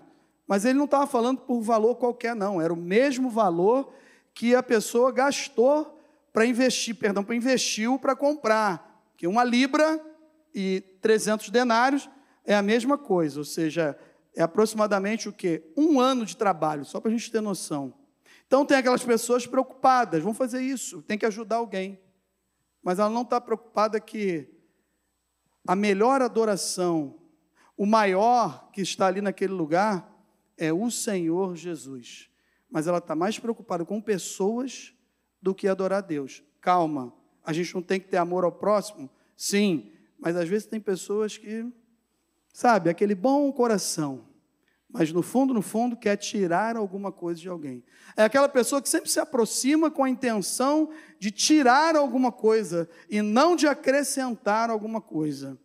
Mas 0.52 0.66
ele 0.66 0.78
não 0.78 0.84
estava 0.84 1.08
falando 1.08 1.40
por 1.40 1.62
valor 1.62 1.96
qualquer, 1.96 2.36
não. 2.36 2.62
Era 2.62 2.74
o 2.74 2.76
mesmo 2.76 3.30
valor 3.30 3.94
que 4.34 4.54
a 4.54 4.62
pessoa 4.62 5.10
gastou 5.10 5.98
para 6.34 6.46
investir, 6.46 6.94
perdão, 6.94 7.24
para 7.24 7.38
investiu 7.38 7.98
para 7.98 8.18
comprar. 8.18 9.02
Que 9.16 9.26
uma 9.26 9.46
libra 9.46 10.06
e 10.54 10.82
300 11.02 11.50
denários 11.52 12.10
é 12.44 12.54
a 12.54 12.62
mesma 12.62 12.98
coisa, 12.98 13.40
ou 13.40 13.46
seja, 13.46 13.98
é 14.36 14.42
aproximadamente 14.42 15.30
o 15.30 15.32
quê? 15.32 15.72
Um 15.78 16.02
ano 16.02 16.26
de 16.26 16.36
trabalho, 16.36 16.84
só 16.84 17.00
para 17.00 17.10
a 17.10 17.14
gente 17.14 17.32
ter 17.32 17.40
noção. 17.40 17.94
Então 18.46 18.66
tem 18.66 18.76
aquelas 18.76 19.06
pessoas 19.06 19.48
preocupadas, 19.48 20.22
vão 20.22 20.34
fazer 20.34 20.62
isso, 20.62 21.02
tem 21.02 21.18
que 21.18 21.26
ajudar 21.26 21.56
alguém. 21.56 21.98
Mas 22.84 23.00
ela 23.00 23.10
não 23.10 23.22
está 23.22 23.40
preocupada 23.40 24.02
que 24.02 24.50
a 25.66 25.78
melhor 25.78 26.22
adoração, 26.22 27.16
o 27.78 27.86
maior 27.86 28.70
que 28.74 28.82
está 28.82 29.08
ali 29.08 29.22
naquele 29.22 29.54
lugar, 29.54 30.11
é 30.62 30.72
o 30.72 30.92
Senhor 30.92 31.56
Jesus. 31.56 32.30
Mas 32.70 32.86
ela 32.86 33.00
está 33.00 33.16
mais 33.16 33.40
preocupada 33.40 33.84
com 33.84 34.00
pessoas 34.00 34.94
do 35.42 35.56
que 35.56 35.68
adorar 35.68 35.98
a 35.98 36.02
Deus. 36.02 36.44
Calma, 36.62 37.12
a 37.44 37.52
gente 37.52 37.74
não 37.74 37.82
tem 37.82 38.00
que 38.00 38.08
ter 38.08 38.18
amor 38.18 38.44
ao 38.44 38.52
próximo? 38.52 39.10
Sim, 39.36 39.92
mas 40.20 40.36
às 40.36 40.48
vezes 40.48 40.68
tem 40.68 40.80
pessoas 40.80 41.36
que, 41.36 41.66
sabe, 42.54 42.92
aquele 42.92 43.16
bom 43.16 43.52
coração, 43.52 44.24
mas 44.88 45.12
no 45.12 45.24
fundo, 45.24 45.52
no 45.52 45.64
fundo, 45.64 45.98
quer 45.98 46.16
tirar 46.16 46.78
alguma 46.78 47.12
coisa 47.12 47.42
de 47.42 47.50
alguém. 47.50 47.84
É 48.16 48.24
aquela 48.24 48.48
pessoa 48.48 48.82
que 48.82 48.90
sempre 48.90 49.10
se 49.10 49.20
aproxima 49.20 49.90
com 49.90 50.04
a 50.04 50.10
intenção 50.10 50.92
de 51.18 51.32
tirar 51.32 51.96
alguma 51.96 52.32
coisa 52.32 52.88
e 53.10 53.20
não 53.20 53.56
de 53.56 53.66
acrescentar 53.66 54.70
alguma 54.70 55.02
coisa 55.02 55.58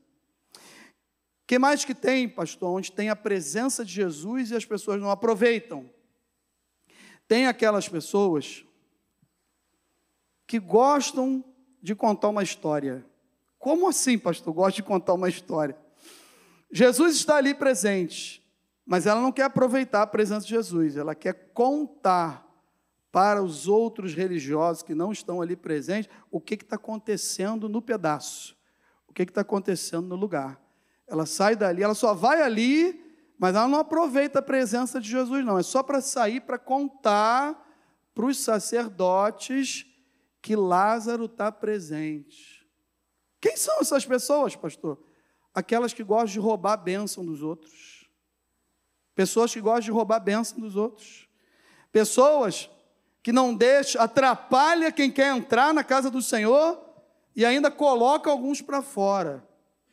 que 1.46 1.58
mais 1.58 1.84
que 1.84 1.94
tem, 1.94 2.28
pastor, 2.28 2.70
onde 2.70 2.90
tem 2.90 3.08
a 3.08 3.16
presença 3.16 3.84
de 3.84 3.92
Jesus 3.92 4.50
e 4.50 4.56
as 4.56 4.64
pessoas 4.64 5.00
não 5.00 5.10
aproveitam? 5.10 5.88
Tem 7.28 7.46
aquelas 7.46 7.88
pessoas 7.88 8.64
que 10.46 10.58
gostam 10.58 11.44
de 11.80 11.94
contar 11.94 12.28
uma 12.28 12.42
história. 12.42 13.04
Como 13.58 13.88
assim, 13.88 14.18
pastor? 14.18 14.52
Gosta 14.52 14.76
de 14.76 14.82
contar 14.82 15.14
uma 15.14 15.28
história. 15.28 15.76
Jesus 16.70 17.16
está 17.16 17.36
ali 17.36 17.54
presente, 17.54 18.44
mas 18.84 19.06
ela 19.06 19.20
não 19.20 19.30
quer 19.30 19.44
aproveitar 19.44 20.02
a 20.02 20.06
presença 20.06 20.46
de 20.46 20.54
Jesus, 20.54 20.96
ela 20.96 21.14
quer 21.14 21.52
contar 21.52 22.44
para 23.12 23.42
os 23.42 23.66
outros 23.66 24.14
religiosos 24.14 24.82
que 24.82 24.94
não 24.94 25.12
estão 25.12 25.40
ali 25.40 25.56
presentes 25.56 26.10
o 26.30 26.40
que 26.40 26.54
está 26.54 26.76
acontecendo 26.76 27.68
no 27.68 27.80
pedaço, 27.80 28.56
o 29.06 29.12
que 29.12 29.22
está 29.22 29.40
acontecendo 29.40 30.08
no 30.08 30.16
lugar. 30.16 30.60
Ela 31.06 31.26
sai 31.26 31.54
dali, 31.54 31.82
ela 31.82 31.94
só 31.94 32.14
vai 32.14 32.42
ali, 32.42 33.04
mas 33.38 33.54
ela 33.54 33.68
não 33.68 33.78
aproveita 33.78 34.40
a 34.40 34.42
presença 34.42 35.00
de 35.00 35.08
Jesus, 35.08 35.44
não. 35.44 35.58
É 35.58 35.62
só 35.62 35.82
para 35.82 36.00
sair 36.00 36.40
para 36.40 36.58
contar 36.58 37.64
para 38.14 38.26
os 38.26 38.40
sacerdotes 38.40 39.86
que 40.40 40.56
Lázaro 40.56 41.26
está 41.26 41.52
presente. 41.52 42.66
Quem 43.40 43.56
são 43.56 43.80
essas 43.80 44.06
pessoas, 44.06 44.56
pastor? 44.56 44.98
Aquelas 45.54 45.92
que 45.92 46.02
gostam 46.02 46.32
de 46.32 46.38
roubar 46.38 46.72
a 46.72 46.76
bênção 46.76 47.24
dos 47.24 47.42
outros. 47.42 48.08
Pessoas 49.14 49.52
que 49.52 49.60
gostam 49.60 49.82
de 49.82 49.90
roubar 49.90 50.16
a 50.16 50.20
bênção 50.20 50.58
dos 50.58 50.76
outros. 50.76 51.28
Pessoas 51.92 52.70
que 53.22 53.32
não 53.32 53.54
deixam, 53.54 54.00
atrapalha 54.00 54.92
quem 54.92 55.10
quer 55.10 55.34
entrar 55.34 55.74
na 55.74 55.84
casa 55.84 56.10
do 56.10 56.22
Senhor 56.22 56.82
e 57.34 57.44
ainda 57.44 57.70
coloca 57.70 58.30
alguns 58.30 58.62
para 58.62 58.80
fora. 58.80 59.45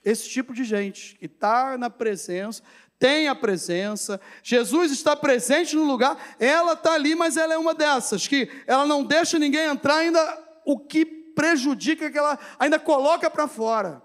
Esse 0.04 0.30
tipo 0.30 0.54
de 0.54 0.64
gente 0.64 1.16
que 1.16 1.26
está 1.26 1.78
na 1.78 1.90
presença, 1.90 2.62
tem 3.00 3.28
a 3.28 3.36
presença, 3.36 4.20
Jesus 4.42 4.92
está 4.92 5.16
presente 5.16 5.76
no 5.76 5.84
lugar, 5.84 6.36
ela 6.40 6.74
está 6.74 6.94
ali, 6.94 7.16
mas 7.16 7.36
ela 7.36 7.54
é 7.54 7.58
uma 7.58 7.74
dessas, 7.74 8.28
que 8.28 8.50
ela 8.66 8.86
não 8.86 9.04
deixa 9.04 9.38
ninguém 9.38 9.66
entrar, 9.66 9.98
ainda 9.98 10.44
o 10.66 10.80
que 10.80 11.06
prejudica, 11.06 12.10
que 12.10 12.18
ela 12.18 12.40
ainda 12.58 12.80
coloca 12.80 13.30
para 13.30 13.48
fora. 13.48 14.02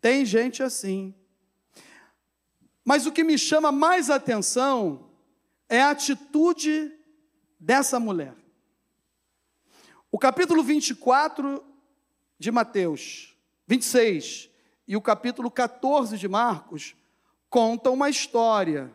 Tem 0.00 0.24
gente 0.24 0.62
assim. 0.62 1.14
Mas 2.84 3.06
o 3.06 3.12
que 3.12 3.24
me 3.24 3.38
chama 3.38 3.72
mais 3.72 4.10
atenção 4.10 5.10
é 5.68 5.80
a 5.80 5.90
atitude 5.90 6.92
dessa 7.58 7.98
mulher. 7.98 8.34
O 10.10 10.18
capítulo 10.18 10.62
24 10.62 11.64
de 12.38 12.50
Mateus, 12.50 13.36
26, 13.66 14.50
e 14.86 14.96
o 14.96 15.00
capítulo 15.00 15.50
14 15.50 16.16
de 16.16 16.28
Marcos 16.28 16.94
contam 17.48 17.94
uma 17.94 18.08
história 18.08 18.90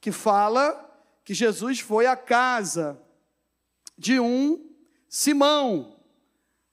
que 0.00 0.12
fala 0.12 0.88
que 1.24 1.34
Jesus 1.34 1.80
foi 1.80 2.06
à 2.06 2.16
casa 2.16 3.00
de 3.96 4.18
um 4.18 4.70
Simão, 5.08 5.96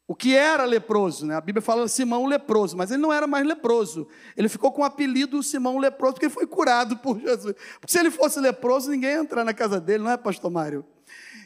o 0.08 0.16
que 0.16 0.34
era 0.36 0.64
leproso, 0.64 1.26
né? 1.26 1.36
A 1.36 1.42
Bíblia 1.42 1.62
fala 1.62 1.88
Simão 1.90 2.26
leproso, 2.26 2.78
mas 2.78 2.90
ele 2.92 3.02
não 3.02 3.12
era 3.12 3.28
mais 3.28 3.46
leproso. 3.46 4.08
Ele 4.38 4.48
ficou 4.48 4.72
com 4.72 4.82
o 4.82 4.86
apelido 4.86 5.44
Simão 5.44 5.78
leproso 5.78 6.14
porque 6.14 6.30
foi 6.30 6.48
curado 6.48 6.96
por 6.98 7.20
Jesus. 7.20 7.54
Porque 7.80 7.92
se 7.92 8.00
ele 8.00 8.10
fosse 8.10 8.40
leproso, 8.40 8.90
ninguém 8.90 9.12
ia 9.12 9.20
entrar 9.20 9.44
na 9.44 9.54
casa 9.54 9.82
dele, 9.82 10.04
não 10.04 10.12
é, 10.12 10.16
pastor 10.16 10.50
Mário? 10.50 10.86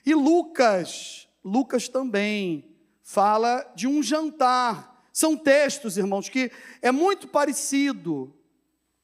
E 0.05 0.13
Lucas, 0.13 1.27
Lucas 1.43 1.89
também 1.89 2.75
fala 3.01 3.65
de 3.75 3.87
um 3.87 4.03
jantar. 4.03 4.90
São 5.11 5.35
textos, 5.35 5.97
irmãos, 5.97 6.29
que 6.29 6.51
é 6.81 6.91
muito 6.91 7.27
parecido, 7.27 8.33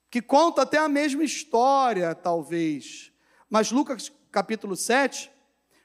que 0.09 0.21
conta 0.21 0.61
até 0.61 0.77
a 0.77 0.87
mesma 0.87 1.23
história, 1.23 2.15
talvez. 2.15 3.11
Mas 3.49 3.71
Lucas 3.71 4.11
capítulo 4.31 4.75
7 4.75 5.31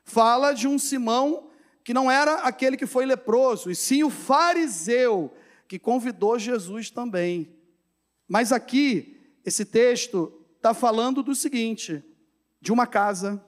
fala 0.05 0.53
de 0.53 0.69
um 0.69 0.79
Simão 0.79 1.51
que 1.85 1.93
não 1.93 2.11
era 2.11 2.35
aquele 2.41 2.77
que 2.77 2.87
foi 2.87 3.05
leproso, 3.05 3.71
e 3.71 3.75
sim 3.75 4.05
o 4.05 4.11
fariseu 4.11 5.33
que 5.67 5.79
convidou 5.79 6.39
Jesus 6.39 6.91
também. 6.91 7.53
Mas 8.29 8.53
aqui, 8.53 9.21
esse 9.45 9.65
texto 9.65 10.33
está 10.57 10.73
falando 10.73 11.23
do 11.23 11.35
seguinte: 11.35 12.05
de 12.61 12.73
uma 12.73 12.87
casa 12.87 13.45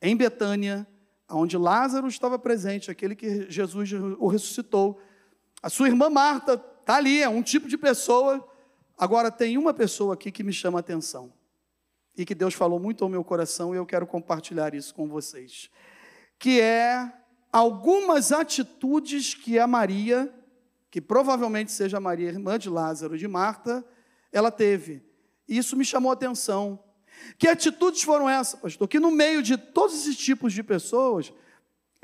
em 0.00 0.14
Betânia, 0.14 0.86
onde 1.30 1.56
Lázaro 1.56 2.06
estava 2.06 2.38
presente, 2.38 2.90
aquele 2.90 3.16
que 3.16 3.50
Jesus 3.50 3.92
o 3.92 4.26
ressuscitou. 4.26 5.00
A 5.64 5.70
sua 5.70 5.88
irmã 5.88 6.10
Marta 6.10 6.62
está 6.80 6.96
ali, 6.96 7.22
é 7.22 7.28
um 7.30 7.42
tipo 7.42 7.66
de 7.66 7.78
pessoa. 7.78 8.46
Agora, 8.98 9.30
tem 9.30 9.56
uma 9.56 9.72
pessoa 9.72 10.12
aqui 10.12 10.30
que 10.30 10.42
me 10.42 10.52
chama 10.52 10.78
a 10.78 10.80
atenção 10.80 11.32
e 12.14 12.26
que 12.26 12.34
Deus 12.34 12.52
falou 12.52 12.78
muito 12.78 13.02
ao 13.02 13.08
meu 13.08 13.24
coração 13.24 13.74
e 13.74 13.78
eu 13.78 13.86
quero 13.86 14.06
compartilhar 14.06 14.74
isso 14.74 14.94
com 14.94 15.08
vocês, 15.08 15.70
que 16.38 16.60
é 16.60 17.10
algumas 17.50 18.30
atitudes 18.30 19.32
que 19.32 19.58
a 19.58 19.66
Maria, 19.66 20.30
que 20.90 21.00
provavelmente 21.00 21.72
seja 21.72 21.96
a 21.96 22.00
Maria, 22.00 22.28
irmã 22.28 22.58
de 22.58 22.68
Lázaro, 22.68 23.16
de 23.16 23.26
Marta, 23.26 23.82
ela 24.30 24.50
teve. 24.50 25.02
E 25.48 25.56
isso 25.56 25.78
me 25.78 25.84
chamou 25.86 26.10
a 26.10 26.12
atenção. 26.12 26.78
Que 27.38 27.48
atitudes 27.48 28.02
foram 28.02 28.28
essas, 28.28 28.60
pastor? 28.60 28.86
Que 28.86 29.00
no 29.00 29.10
meio 29.10 29.42
de 29.42 29.56
todos 29.56 29.94
esses 29.94 30.18
tipos 30.18 30.52
de 30.52 30.62
pessoas, 30.62 31.32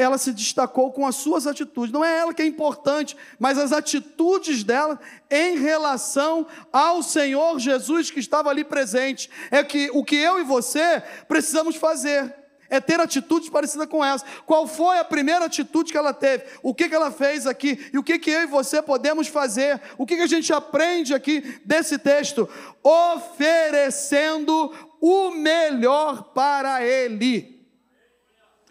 ela 0.01 0.19
se 0.19 0.33
destacou 0.33 0.91
com 0.93 1.07
as 1.07 1.17
suas 1.17 1.47
atitudes. 1.47 1.93
Não 1.93 2.05
é 2.05 2.19
ela 2.19 2.33
que 2.33 2.43
é 2.43 2.47
importante, 2.47 3.17
mas 3.39 3.59
as 3.59 3.73
atitudes 3.73 4.65
dela 4.65 4.99
em 5.31 5.59
relação 5.59 6.47
ao 6.73 7.03
Senhor 7.03 7.59
Jesus 7.59 8.11
que 8.11 8.21
estava 8.21 8.51
ali 8.51 8.65
presente. 8.65 9.31
É 9.51 9.63
que 9.63 9.91
o 9.93 10.03
que 10.05 10.17
eu 10.17 10.41
e 10.41 10.45
você 10.45 11.03
precisamos 11.29 11.77
fazer 11.77 12.35
é 12.71 12.81
ter 12.81 13.01
atitudes 13.01 13.51
parecidas 13.51 13.89
com 13.89 14.03
essa. 14.03 14.25
Qual 14.47 14.67
foi 14.67 14.99
a 14.99 15.05
primeira 15.05 15.45
atitude 15.45 15.93
que 15.93 15.99
ela 15.99 16.15
teve? 16.15 16.45
O 16.63 16.73
que, 16.73 16.89
que 16.89 16.95
ela 16.95 17.11
fez 17.11 17.47
aqui? 17.47 17.91
E 17.93 17.99
o 17.99 18.03
que, 18.03 18.19
que 18.19 18.31
eu 18.31 18.43
e 18.43 18.47
você 18.47 18.81
podemos 18.81 19.27
fazer? 19.27 19.81
O 19.99 20.07
que, 20.07 20.17
que 20.17 20.23
a 20.23 20.29
gente 20.29 20.53
aprende 20.53 21.13
aqui 21.13 21.61
desse 21.65 21.99
texto? 21.99 22.49
Oferecendo 22.83 24.73
o 25.01 25.33
melhor 25.33 26.33
para 26.33 26.83
Ele. 26.85 27.60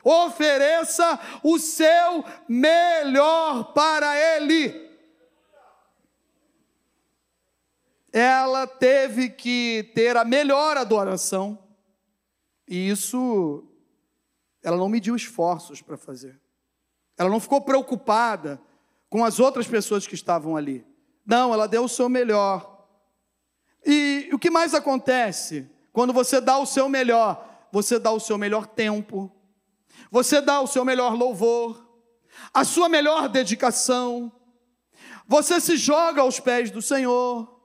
Ofereça 0.03 1.19
o 1.43 1.59
seu 1.59 2.23
melhor 2.47 3.73
para 3.73 4.15
Ele. 4.17 4.89
Ela 8.11 8.65
teve 8.65 9.29
que 9.29 9.91
ter 9.93 10.17
a 10.17 10.25
melhor 10.25 10.77
adoração, 10.77 11.59
e 12.67 12.89
isso 12.89 13.63
ela 14.63 14.77
não 14.77 14.89
mediu 14.89 15.15
esforços 15.15 15.81
para 15.81 15.97
fazer. 15.97 16.39
Ela 17.17 17.29
não 17.29 17.39
ficou 17.39 17.61
preocupada 17.61 18.59
com 19.09 19.23
as 19.23 19.39
outras 19.39 19.67
pessoas 19.67 20.07
que 20.07 20.15
estavam 20.15 20.55
ali. 20.55 20.85
Não, 21.25 21.53
ela 21.53 21.67
deu 21.67 21.83
o 21.83 21.89
seu 21.89 22.09
melhor. 22.09 22.87
E 23.85 24.29
o 24.33 24.39
que 24.39 24.49
mais 24.49 24.73
acontece 24.73 25.69
quando 25.91 26.13
você 26.13 26.41
dá 26.41 26.57
o 26.57 26.65
seu 26.65 26.89
melhor? 26.89 27.67
Você 27.71 27.99
dá 27.99 28.11
o 28.11 28.19
seu 28.19 28.37
melhor 28.37 28.65
tempo, 28.65 29.31
você 30.11 30.41
dá 30.41 30.61
o 30.61 30.67
seu 30.67 30.83
melhor 30.83 31.13
louvor, 31.15 31.87
a 32.53 32.63
sua 32.63 32.89
melhor 32.89 33.29
dedicação, 33.29 34.31
você 35.27 35.59
se 35.59 35.77
joga 35.77 36.21
aos 36.21 36.39
pés 36.39 36.71
do 36.71 36.81
Senhor. 36.81 37.59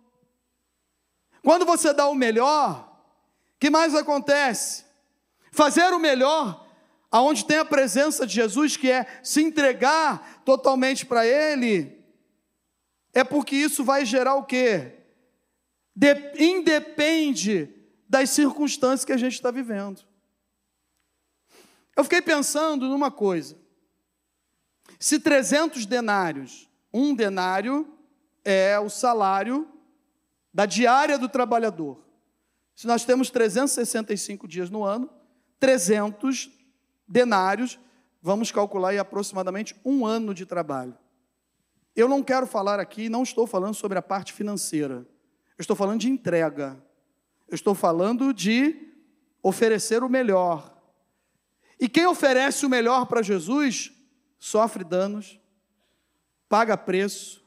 Quando 1.43 1.65
você 1.65 1.93
dá 1.93 2.07
o 2.09 2.15
melhor, 2.15 2.95
que 3.59 3.71
mais 3.71 3.95
acontece? 3.95 4.85
Fazer 5.51 5.93
o 5.93 5.99
melhor 5.99 6.65
aonde 7.11 7.45
tem 7.47 7.59
a 7.59 7.65
presença 7.65 8.27
de 8.27 8.35
Jesus, 8.35 8.77
que 8.77 8.91
é 8.91 9.07
se 9.23 9.41
entregar 9.41 10.43
totalmente 10.45 11.07
para 11.07 11.25
Ele, 11.25 11.97
é 13.13 13.23
porque 13.23 13.55
isso 13.55 13.85
vai 13.85 14.05
gerar 14.05 14.35
o 14.35 14.45
quê? 14.45 14.95
De, 15.95 16.13
independe 16.37 17.73
das 18.09 18.31
circunstâncias 18.31 19.05
que 19.05 19.13
a 19.13 19.17
gente 19.17 19.35
está 19.35 19.53
vivendo. 19.53 20.03
Eu 21.97 22.05
fiquei 22.05 22.21
pensando 22.21 22.89
numa 22.89 23.11
coisa. 23.11 23.57
Se 24.99 25.19
300 25.19 25.87
denários, 25.87 26.69
um 26.93 27.15
denário 27.15 27.89
é 28.45 28.79
o 28.79 28.89
salário 28.89 29.69
da 30.53 30.67
diária 30.67 31.19
do 31.19 31.29
trabalhador. 31.29 32.01
Se 32.75 32.87
nós 32.87 33.05
temos 33.05 33.31
365 33.31 34.47
dias 34.49 34.71
no 34.71 34.85
ano, 34.85 35.09
300 35.61 36.51
denários, 37.07 37.79
vamos 38.21 38.51
calcular 38.51 38.91
aí 38.91 38.99
aproximadamente 38.99 39.77
um 39.85 40.05
ano 40.05 40.35
de 40.35 40.45
trabalho. 40.45 40.97
Eu 41.95 42.09
não 42.09 42.23
quero 42.23 42.47
falar 42.47 42.81
aqui, 42.81 43.09
não 43.09 43.23
estou 43.23 43.47
falando 43.47 43.75
sobre 43.75 43.99
a 43.99 44.03
parte 44.03 44.33
financeira. 44.33 45.07
Eu 45.57 45.63
estou 45.63 45.77
falando 45.77 46.01
de 46.01 46.11
entrega. 46.11 46.77
Eu 47.49 47.55
estou 47.55 47.75
falando 47.75 48.35
de 48.35 48.93
oferecer 49.43 50.03
o 50.03 50.09
melhor. 50.09 50.74
E 51.81 51.89
quem 51.89 52.07
oferece 52.07 52.65
o 52.65 52.71
melhor 52.71 53.07
para 53.07 53.23
Jesus 53.23 53.93
sofre 54.39 54.85
danos, 54.85 55.41
paga 56.49 56.77
preço, 56.77 57.45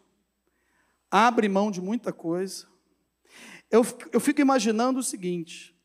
abre 1.10 1.48
mão 1.48 1.72
de 1.72 1.82
muita 1.82 2.12
coisa. 2.12 2.68
Eu, 3.70 3.86
eu 4.12 4.20
fico 4.20 4.42
imaginando 4.42 5.00
o 5.00 5.04
seguinte: 5.04 5.76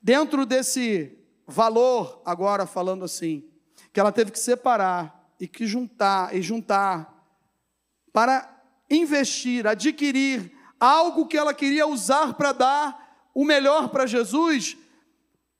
dentro 0.00 0.44
desse 0.44 1.18
valor, 1.46 2.22
agora 2.24 2.66
falando 2.66 3.04
assim, 3.04 3.48
que 3.92 4.00
ela 4.00 4.12
teve 4.12 4.30
que 4.30 4.38
separar 4.38 5.34
e 5.38 5.46
que 5.46 5.66
juntar 5.66 6.34
e 6.34 6.40
juntar 6.40 7.12
para 8.12 8.62
investir, 8.90 9.66
adquirir 9.66 10.52
algo 10.78 11.26
que 11.26 11.36
ela 11.36 11.54
queria 11.54 11.86
usar 11.86 12.34
para 12.34 12.52
dar 12.52 13.30
o 13.34 13.44
melhor 13.44 13.88
para 13.88 14.06
Jesus, 14.06 14.76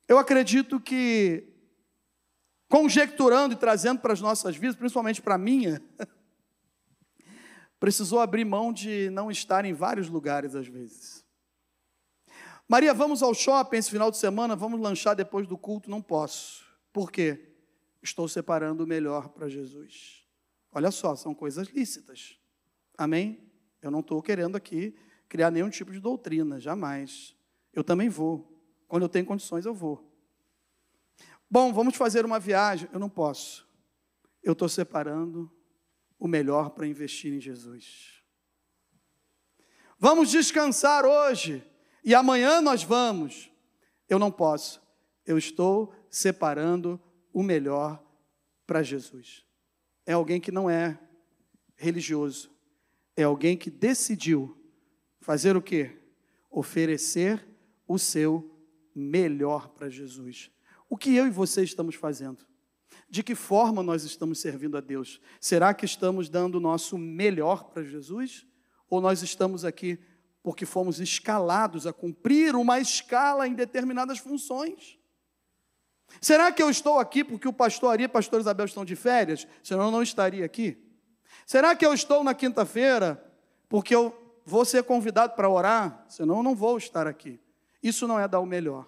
eu 0.09 0.19
acredito 0.19 0.81
que 0.81 1.49
conjecturando 2.69 3.55
e 3.55 3.57
trazendo 3.57 4.01
para 4.01 4.13
as 4.13 4.21
nossas 4.21 4.57
vidas, 4.57 4.77
principalmente 4.77 5.21
para 5.21 5.35
a 5.35 5.39
minha, 5.39 5.83
precisou 7.79 8.21
abrir 8.21 8.45
mão 8.45 8.73
de 8.73 9.11
não 9.11 9.31
estar 9.31 9.65
em 9.65 9.73
vários 9.73 10.09
lugares 10.09 10.55
às 10.55 10.67
vezes. 10.67 11.25
Maria, 12.69 12.95
vamos 12.95 13.23
ao 13.23 13.35
shopping 13.35 13.77
esse 13.77 13.91
final 13.91 14.11
de 14.11 14.17
semana, 14.17 14.57
vamos 14.57 14.81
lanchar 14.81 15.15
depois 15.15 15.47
do 15.47 15.59
culto? 15.59 15.91
Não 15.91 16.01
posso. 16.01 16.65
Por 16.93 17.11
quê? 17.11 17.55
Estou 18.03 18.27
separando 18.27 18.85
o 18.85 18.87
melhor 18.87 19.29
para 19.29 19.49
Jesus. 19.49 20.25
Olha 20.73 20.91
só, 20.91 21.15
são 21.15 21.35
coisas 21.35 21.69
lícitas. 21.69 22.39
Amém? 22.97 23.51
Eu 23.83 23.91
não 23.91 24.01
estou 24.01 24.23
querendo 24.23 24.57
aqui 24.57 24.95
criar 25.29 25.51
nenhum 25.51 25.71
tipo 25.71 25.91
de 25.91 25.99
doutrina, 25.99 26.61
jamais. 26.61 27.35
Eu 27.73 27.83
também 27.83 28.09
vou. 28.09 28.52
Quando 28.93 29.05
eu 29.05 29.09
tenho 29.09 29.25
condições, 29.25 29.65
eu 29.65 29.73
vou. 29.73 30.07
Bom, 31.51 31.73
vamos 31.73 31.97
fazer 31.97 32.27
uma 32.27 32.39
viagem. 32.39 32.91
Eu 32.93 33.01
não 33.01 33.09
posso. 33.09 33.67
Eu 34.43 34.53
estou 34.53 34.69
separando 34.69 35.51
o 36.19 36.29
melhor 36.29 36.69
para 36.69 36.87
investir 36.87 37.33
em 37.33 37.41
Jesus. 37.41 38.23
Vamos 39.99 40.31
descansar 40.31 41.07
hoje 41.07 41.67
e 42.05 42.15
amanhã 42.15 42.61
nós 42.61 42.83
vamos. 42.83 43.51
Eu 44.11 44.19
não 44.19 44.31
posso. 44.31 44.79
Eu 45.25 45.39
estou 45.39 45.95
separando 46.11 47.01
o 47.33 47.43
melhor 47.43 47.99
para 48.67 48.83
Jesus. 48.83 49.43
É 50.05 50.13
alguém 50.13 50.39
que 50.39 50.53
não 50.53 50.69
é 50.69 51.01
religioso. 51.77 52.51
É 53.17 53.23
alguém 53.23 53.57
que 53.57 53.71
decidiu 53.71 54.55
fazer 55.19 55.57
o 55.57 55.63
quê? 55.63 55.99
Oferecer 56.51 57.43
o 57.89 57.99
seu 57.99 58.52
melhor 58.95 59.69
para 59.69 59.89
Jesus. 59.89 60.51
O 60.89 60.97
que 60.97 61.15
eu 61.15 61.27
e 61.27 61.31
você 61.31 61.63
estamos 61.63 61.95
fazendo? 61.95 62.47
De 63.09 63.23
que 63.23 63.35
forma 63.35 63.83
nós 63.83 64.05
estamos 64.05 64.41
servindo 64.41 64.77
a 64.77 64.81
Deus? 64.81 65.21
Será 65.41 65.73
que 65.73 65.85
estamos 65.85 66.29
dando 66.29 66.57
o 66.57 66.61
nosso 66.61 66.99
melhor 66.99 67.65
para 67.65 67.83
Jesus? 67.83 68.47
Ou 68.89 69.01
nós 69.01 69.23
estamos 69.23 69.65
aqui 69.65 69.99
porque 70.43 70.67
fomos 70.67 71.01
escalados 71.01 71.87
a 71.87 71.93
cumprir 71.93 72.55
uma 72.57 72.81
escala 72.81 73.47
em 73.47 73.55
determinadas 73.55 74.19
funções? 74.19 74.99
Será 76.21 76.53
que 76.53 76.63
eu 76.63 76.69
estou 76.69 76.99
aqui 76.99 77.25
porque 77.25 77.49
o 77.49 77.53
pastor 77.53 77.93
Ari 77.93 78.03
e 78.03 78.07
a 78.07 78.09
pastor 78.09 78.41
Isabel 78.41 78.67
estão 78.67 78.85
de 78.85 78.97
férias? 78.97 79.47
Senão 79.63 79.87
eu 79.87 79.91
não 79.91 80.03
estaria 80.03 80.45
aqui. 80.45 80.77
Será 81.47 81.75
que 81.75 81.87
eu 81.87 81.95
estou 81.95 82.23
na 82.23 82.35
quinta-feira 82.35 83.23
porque 83.69 83.95
eu 83.95 84.15
vou 84.45 84.65
ser 84.65 84.83
convidado 84.85 85.35
para 85.35 85.49
orar? 85.49 86.05
Senão 86.09 86.39
eu 86.39 86.43
não 86.43 86.55
vou 86.55 86.77
estar 86.77 87.07
aqui. 87.07 87.41
Isso 87.83 88.07
não 88.07 88.19
é 88.19 88.29
dar 88.29 88.41
o 88.41 88.47
melhor. 88.47 88.87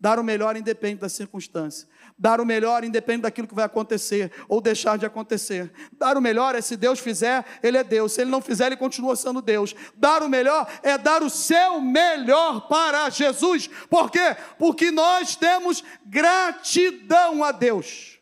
Dar 0.00 0.20
o 0.20 0.22
melhor 0.22 0.56
independe 0.56 1.00
da 1.00 1.08
circunstância. 1.08 1.88
Dar 2.16 2.40
o 2.40 2.46
melhor 2.46 2.84
independe 2.84 3.22
daquilo 3.22 3.48
que 3.48 3.54
vai 3.54 3.64
acontecer 3.64 4.30
ou 4.48 4.60
deixar 4.60 4.96
de 4.96 5.04
acontecer. 5.04 5.72
Dar 5.92 6.16
o 6.16 6.20
melhor 6.20 6.54
é 6.54 6.60
se 6.60 6.76
Deus 6.76 7.00
fizer, 7.00 7.44
Ele 7.60 7.76
é 7.76 7.82
Deus. 7.82 8.12
Se 8.12 8.20
Ele 8.20 8.30
não 8.30 8.40
fizer, 8.40 8.66
Ele 8.66 8.76
continua 8.76 9.16
sendo 9.16 9.42
Deus. 9.42 9.74
Dar 9.96 10.22
o 10.22 10.28
melhor 10.28 10.68
é 10.84 10.96
dar 10.96 11.20
o 11.24 11.28
seu 11.28 11.80
melhor 11.80 12.68
para 12.68 13.10
Jesus. 13.10 13.68
Por 13.90 14.08
quê? 14.08 14.36
Porque 14.56 14.92
nós 14.92 15.34
temos 15.34 15.82
gratidão 16.06 17.42
a 17.42 17.50
Deus. 17.50 18.20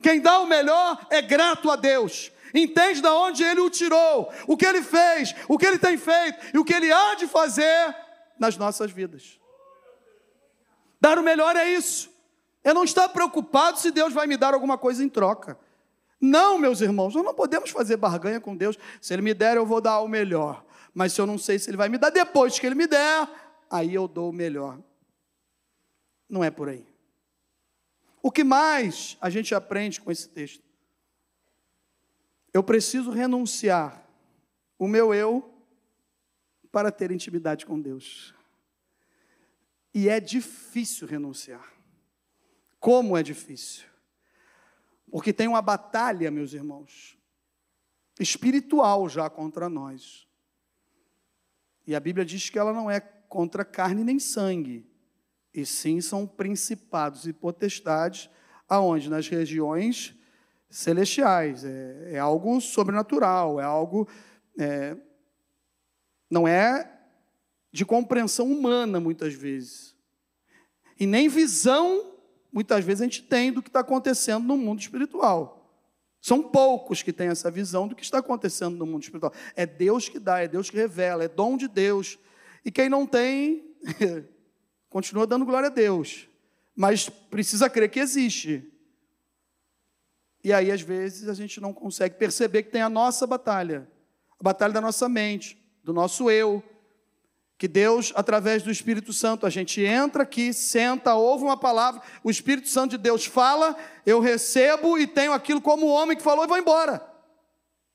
Quem 0.00 0.20
dá 0.20 0.38
o 0.38 0.46
melhor 0.46 1.04
é 1.10 1.20
grato 1.20 1.68
a 1.68 1.74
Deus. 1.74 2.30
Entende 2.54 3.00
de 3.00 3.08
onde 3.08 3.42
Ele 3.42 3.60
o 3.60 3.70
tirou, 3.70 4.32
o 4.46 4.56
que 4.56 4.66
Ele 4.66 4.82
fez, 4.82 5.34
o 5.48 5.58
que 5.58 5.66
Ele 5.66 5.78
tem 5.78 5.96
feito 5.96 6.38
e 6.54 6.58
o 6.58 6.64
que 6.64 6.74
Ele 6.74 6.92
há 6.92 7.16
de 7.16 7.26
fazer 7.26 7.94
nas 8.40 8.56
nossas 8.56 8.90
vidas. 8.90 9.38
Dar 10.98 11.18
o 11.18 11.22
melhor 11.22 11.54
é 11.54 11.70
isso. 11.70 12.10
Eu 12.64 12.74
não 12.74 12.84
estou 12.84 13.08
preocupado 13.10 13.78
se 13.78 13.90
Deus 13.90 14.12
vai 14.12 14.26
me 14.26 14.36
dar 14.36 14.54
alguma 14.54 14.76
coisa 14.76 15.04
em 15.04 15.08
troca. 15.08 15.58
Não, 16.20 16.58
meus 16.58 16.80
irmãos, 16.80 17.14
nós 17.14 17.24
não 17.24 17.34
podemos 17.34 17.70
fazer 17.70 17.96
barganha 17.96 18.40
com 18.40 18.56
Deus. 18.56 18.78
Se 19.00 19.14
Ele 19.14 19.22
me 19.22 19.34
der, 19.34 19.56
eu 19.56 19.64
vou 19.64 19.80
dar 19.80 20.00
o 20.00 20.08
melhor. 20.08 20.64
Mas 20.92 21.12
se 21.12 21.20
eu 21.20 21.26
não 21.26 21.38
sei 21.38 21.58
se 21.58 21.70
Ele 21.70 21.76
vai 21.76 21.88
me 21.88 21.98
dar 21.98 22.10
depois 22.10 22.58
que 22.58 22.66
Ele 22.66 22.74
me 22.74 22.86
der, 22.86 23.28
aí 23.70 23.94
eu 23.94 24.08
dou 24.08 24.30
o 24.30 24.32
melhor. 24.32 24.78
Não 26.28 26.42
é 26.42 26.50
por 26.50 26.68
aí. 26.68 26.86
O 28.22 28.30
que 28.30 28.44
mais 28.44 29.16
a 29.20 29.30
gente 29.30 29.54
aprende 29.54 30.00
com 30.00 30.10
esse 30.10 30.28
texto? 30.28 30.62
Eu 32.52 32.62
preciso 32.62 33.10
renunciar 33.10 34.02
o 34.78 34.88
meu 34.88 35.14
eu 35.14 35.49
para 36.70 36.90
ter 36.90 37.10
intimidade 37.10 37.66
com 37.66 37.80
Deus. 37.80 38.34
E 39.92 40.08
é 40.08 40.20
difícil 40.20 41.06
renunciar. 41.06 41.72
Como 42.78 43.16
é 43.16 43.22
difícil? 43.22 43.86
Porque 45.10 45.32
tem 45.32 45.48
uma 45.48 45.60
batalha, 45.60 46.30
meus 46.30 46.52
irmãos, 46.52 47.18
espiritual 48.18 49.08
já 49.08 49.28
contra 49.28 49.68
nós. 49.68 50.26
E 51.86 51.94
a 51.94 52.00
Bíblia 52.00 52.24
diz 52.24 52.48
que 52.48 52.58
ela 52.58 52.72
não 52.72 52.90
é 52.90 53.00
contra 53.00 53.64
carne 53.64 54.04
nem 54.04 54.18
sangue, 54.18 54.88
e 55.52 55.66
sim 55.66 56.00
são 56.00 56.26
principados 56.26 57.26
e 57.26 57.32
potestades, 57.32 58.30
aonde? 58.68 59.10
Nas 59.10 59.26
regiões 59.28 60.14
celestiais. 60.68 61.64
É, 61.64 62.12
é 62.12 62.18
algo 62.18 62.60
sobrenatural, 62.60 63.60
é 63.60 63.64
algo. 63.64 64.08
É, 64.58 64.96
não 66.30 66.46
é 66.46 66.90
de 67.72 67.84
compreensão 67.84 68.50
humana, 68.50 69.00
muitas 69.00 69.34
vezes. 69.34 69.96
E 70.98 71.06
nem 71.06 71.28
visão, 71.28 72.14
muitas 72.52 72.84
vezes, 72.84 73.00
a 73.00 73.04
gente 73.04 73.22
tem 73.22 73.52
do 73.52 73.62
que 73.62 73.68
está 73.68 73.80
acontecendo 73.80 74.46
no 74.46 74.56
mundo 74.56 74.80
espiritual. 74.80 75.56
São 76.20 76.42
poucos 76.42 77.02
que 77.02 77.12
têm 77.12 77.28
essa 77.28 77.50
visão 77.50 77.88
do 77.88 77.96
que 77.96 78.02
está 78.02 78.18
acontecendo 78.18 78.76
no 78.76 78.86
mundo 78.86 79.02
espiritual. 79.02 79.32
É 79.56 79.64
Deus 79.66 80.08
que 80.08 80.18
dá, 80.18 80.40
é 80.40 80.48
Deus 80.48 80.68
que 80.70 80.76
revela, 80.76 81.24
é 81.24 81.28
dom 81.28 81.56
de 81.56 81.66
Deus. 81.66 82.18
E 82.64 82.70
quem 82.70 82.88
não 82.88 83.06
tem, 83.06 83.74
continua 84.88 85.26
dando 85.26 85.46
glória 85.46 85.68
a 85.68 85.72
Deus. 85.72 86.28
Mas 86.76 87.08
precisa 87.08 87.70
crer 87.70 87.90
que 87.90 87.98
existe. 87.98 88.70
E 90.44 90.52
aí, 90.52 90.70
às 90.70 90.82
vezes, 90.82 91.28
a 91.28 91.34
gente 91.34 91.60
não 91.60 91.72
consegue 91.72 92.16
perceber 92.16 92.62
que 92.62 92.70
tem 92.70 92.82
a 92.82 92.88
nossa 92.88 93.26
batalha 93.26 93.88
a 94.40 94.42
batalha 94.42 94.72
da 94.72 94.80
nossa 94.80 95.06
mente, 95.06 95.59
do 95.90 95.94
nosso 95.94 96.30
eu, 96.30 96.62
que 97.58 97.66
Deus, 97.66 98.12
através 98.14 98.62
do 98.62 98.70
Espírito 98.70 99.12
Santo, 99.12 99.44
a 99.44 99.50
gente 99.50 99.82
entra 99.82 100.22
aqui, 100.22 100.52
senta, 100.54 101.14
ouve 101.16 101.42
uma 101.42 101.56
palavra, 101.56 102.00
o 102.22 102.30
Espírito 102.30 102.68
Santo 102.68 102.92
de 102.92 102.98
Deus 102.98 103.26
fala, 103.26 103.76
eu 104.06 104.20
recebo 104.20 104.96
e 104.96 105.04
tenho 105.04 105.32
aquilo 105.32 105.60
como 105.60 105.86
o 105.86 105.90
homem 105.90 106.16
que 106.16 106.22
falou 106.22 106.44
e 106.44 106.48
vou 106.48 106.56
embora. 106.56 107.04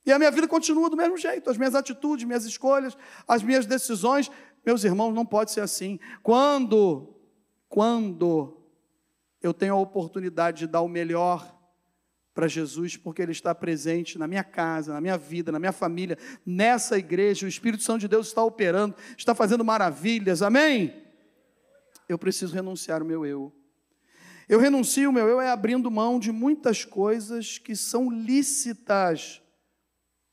E 0.05 0.11
a 0.11 0.19
minha 0.19 0.29
vida 0.29 0.45
continua 0.45 0.89
do 0.89 0.97
mesmo 0.97 1.17
jeito, 1.17 1.49
as 1.49 1.57
minhas 1.57 1.73
atitudes, 1.73 2.25
minhas 2.25 2.43
escolhas, 2.43 2.97
as 3.25 3.41
minhas 3.41 3.65
decisões. 3.65 4.29
Meus 4.65 4.83
irmãos, 4.83 5.13
não 5.13 5.25
pode 5.25 5.51
ser 5.51 5.61
assim. 5.61 5.97
Quando, 6.21 7.15
quando 7.69 8.61
eu 9.41 9.53
tenho 9.53 9.73
a 9.73 9.79
oportunidade 9.79 10.59
de 10.59 10.67
dar 10.67 10.81
o 10.81 10.89
melhor 10.89 11.54
para 12.35 12.49
Jesus, 12.49 12.97
porque 12.97 13.21
Ele 13.21 13.31
está 13.31 13.55
presente 13.55 14.19
na 14.19 14.27
minha 14.27 14.43
casa, 14.43 14.93
na 14.93 14.99
minha 14.99 15.17
vida, 15.17 15.53
na 15.53 15.57
minha 15.57 15.71
família, 15.71 16.17
nessa 16.45 16.97
igreja. 16.97 17.45
O 17.45 17.49
Espírito 17.49 17.81
Santo 17.81 18.01
de 18.01 18.09
Deus 18.09 18.27
está 18.27 18.43
operando, 18.43 18.93
está 19.17 19.33
fazendo 19.33 19.63
maravilhas, 19.63 20.41
amém? 20.41 21.01
Eu 22.09 22.19
preciso 22.19 22.53
renunciar 22.53 23.01
o 23.01 23.05
meu 23.05 23.25
eu. 23.25 23.53
Eu 24.49 24.59
renuncio 24.59 25.09
o 25.09 25.13
meu 25.13 25.27
eu 25.27 25.39
é 25.39 25.49
abrindo 25.49 25.89
mão 25.89 26.19
de 26.19 26.31
muitas 26.31 26.83
coisas 26.83 27.57
que 27.57 27.75
são 27.75 28.11
lícitas 28.11 29.41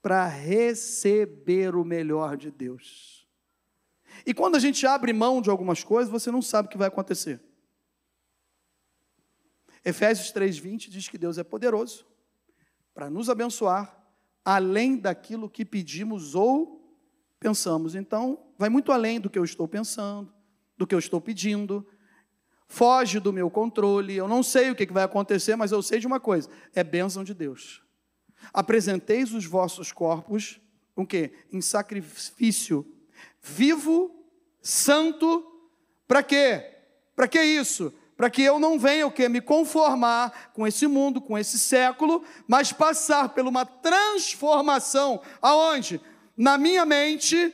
para 0.03 0.27
receber 0.27 1.77
o 1.77 1.85
melhor 1.85 2.37
de 2.37 2.51
Deus. 2.51 3.27
E 4.27 4.35
quando 4.35 4.57
a 4.57 4.59
gente 4.59 4.85
abre 4.87 5.12
mão 5.12 5.41
de 5.41 5.49
algumas 5.49 5.85
coisas, 5.85 6.11
você 6.11 6.33
não 6.33 6.43
sabe 6.43 6.67
o 6.67 6.71
que 6.71 6.77
vai 6.77 6.88
acontecer. 6.88 7.41
Efésios 9.85 10.33
3:20 10.33 10.90
diz 10.90 11.09
que 11.09 11.18
Deus 11.18 11.38
é 11.38 11.45
poderoso 11.45 12.07
para 12.95 13.11
nos 13.11 13.29
abençoar 13.29 13.99
além 14.45 14.97
daquilo 14.97 15.49
que 15.49 15.64
pedimos 15.64 16.35
ou 16.35 16.83
pensamos. 17.38 17.95
Então, 17.95 18.38
vai 18.59 18.68
muito 18.68 18.92
além 18.92 19.21
do 19.21 19.31
que 19.31 19.38
eu 19.38 19.45
estou 19.45 19.66
pensando, 19.66 20.33
do 20.77 20.87
que 20.87 20.95
eu 20.95 20.99
estou 20.99 21.21
pedindo. 21.21 21.87
Foge 22.68 23.21
do 23.21 23.33
meu 23.33 23.51
controle. 23.51 24.16
Eu 24.16 24.29
não 24.29 24.42
sei 24.42 24.71
o 24.71 24.75
que 24.75 24.87
vai 24.87 25.05
acontecer, 25.05 25.57
mas 25.57 25.73
eu 25.73 25.83
sei 25.83 25.99
de 25.99 26.07
uma 26.07 26.21
coisa: 26.21 26.49
é 26.75 26.83
bênção 26.83 27.25
de 27.25 27.35
Deus. 27.35 27.83
Apresenteis 28.53 29.33
os 29.33 29.45
vossos 29.45 29.92
corpos, 29.92 30.61
o 30.97 31.07
quê? 31.07 31.33
Em 31.53 31.61
sacrifício 31.61 32.87
vivo, 33.40 34.25
santo, 34.61 35.45
para 36.07 36.23
quê? 36.23 36.64
Para 37.14 37.29
que 37.29 37.42
isso? 37.42 37.92
Para 38.23 38.31
que 38.31 38.43
eu 38.43 38.61
não 38.61 38.79
venha 38.79 39.05
o 39.05 39.11
que 39.11 39.29
me 39.29 39.41
conformar 39.41 40.53
com 40.55 40.65
esse 40.65 40.87
mundo, 40.87 41.21
com 41.21 41.37
esse 41.37 41.59
século, 41.59 42.23
mas 42.47 42.73
passar 42.73 43.31
por 43.31 43.45
uma 43.45 43.67
transformação 43.67 45.21
aonde 45.43 46.01
na 46.37 46.57
minha 46.57 46.87
mente 46.87 47.53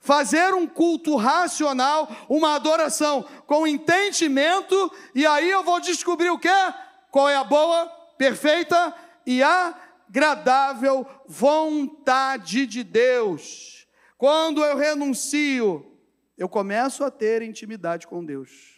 fazer 0.00 0.52
um 0.52 0.66
culto 0.66 1.14
racional, 1.14 2.10
uma 2.28 2.56
adoração 2.56 3.24
com 3.46 3.68
entendimento, 3.68 4.92
e 5.14 5.24
aí 5.24 5.48
eu 5.48 5.62
vou 5.62 5.78
descobrir 5.78 6.30
o 6.30 6.40
que? 6.40 6.48
Qual 7.12 7.28
é 7.28 7.36
a 7.36 7.44
boa, 7.44 7.86
perfeita 8.18 8.92
e 9.24 9.40
agradável 9.44 11.06
vontade 11.24 12.66
de 12.66 12.82
Deus. 12.82 13.86
Quando 14.16 14.64
eu 14.64 14.76
renuncio, 14.76 15.86
eu 16.36 16.48
começo 16.48 17.04
a 17.04 17.12
ter 17.12 17.42
intimidade 17.42 18.08
com 18.08 18.24
Deus. 18.24 18.77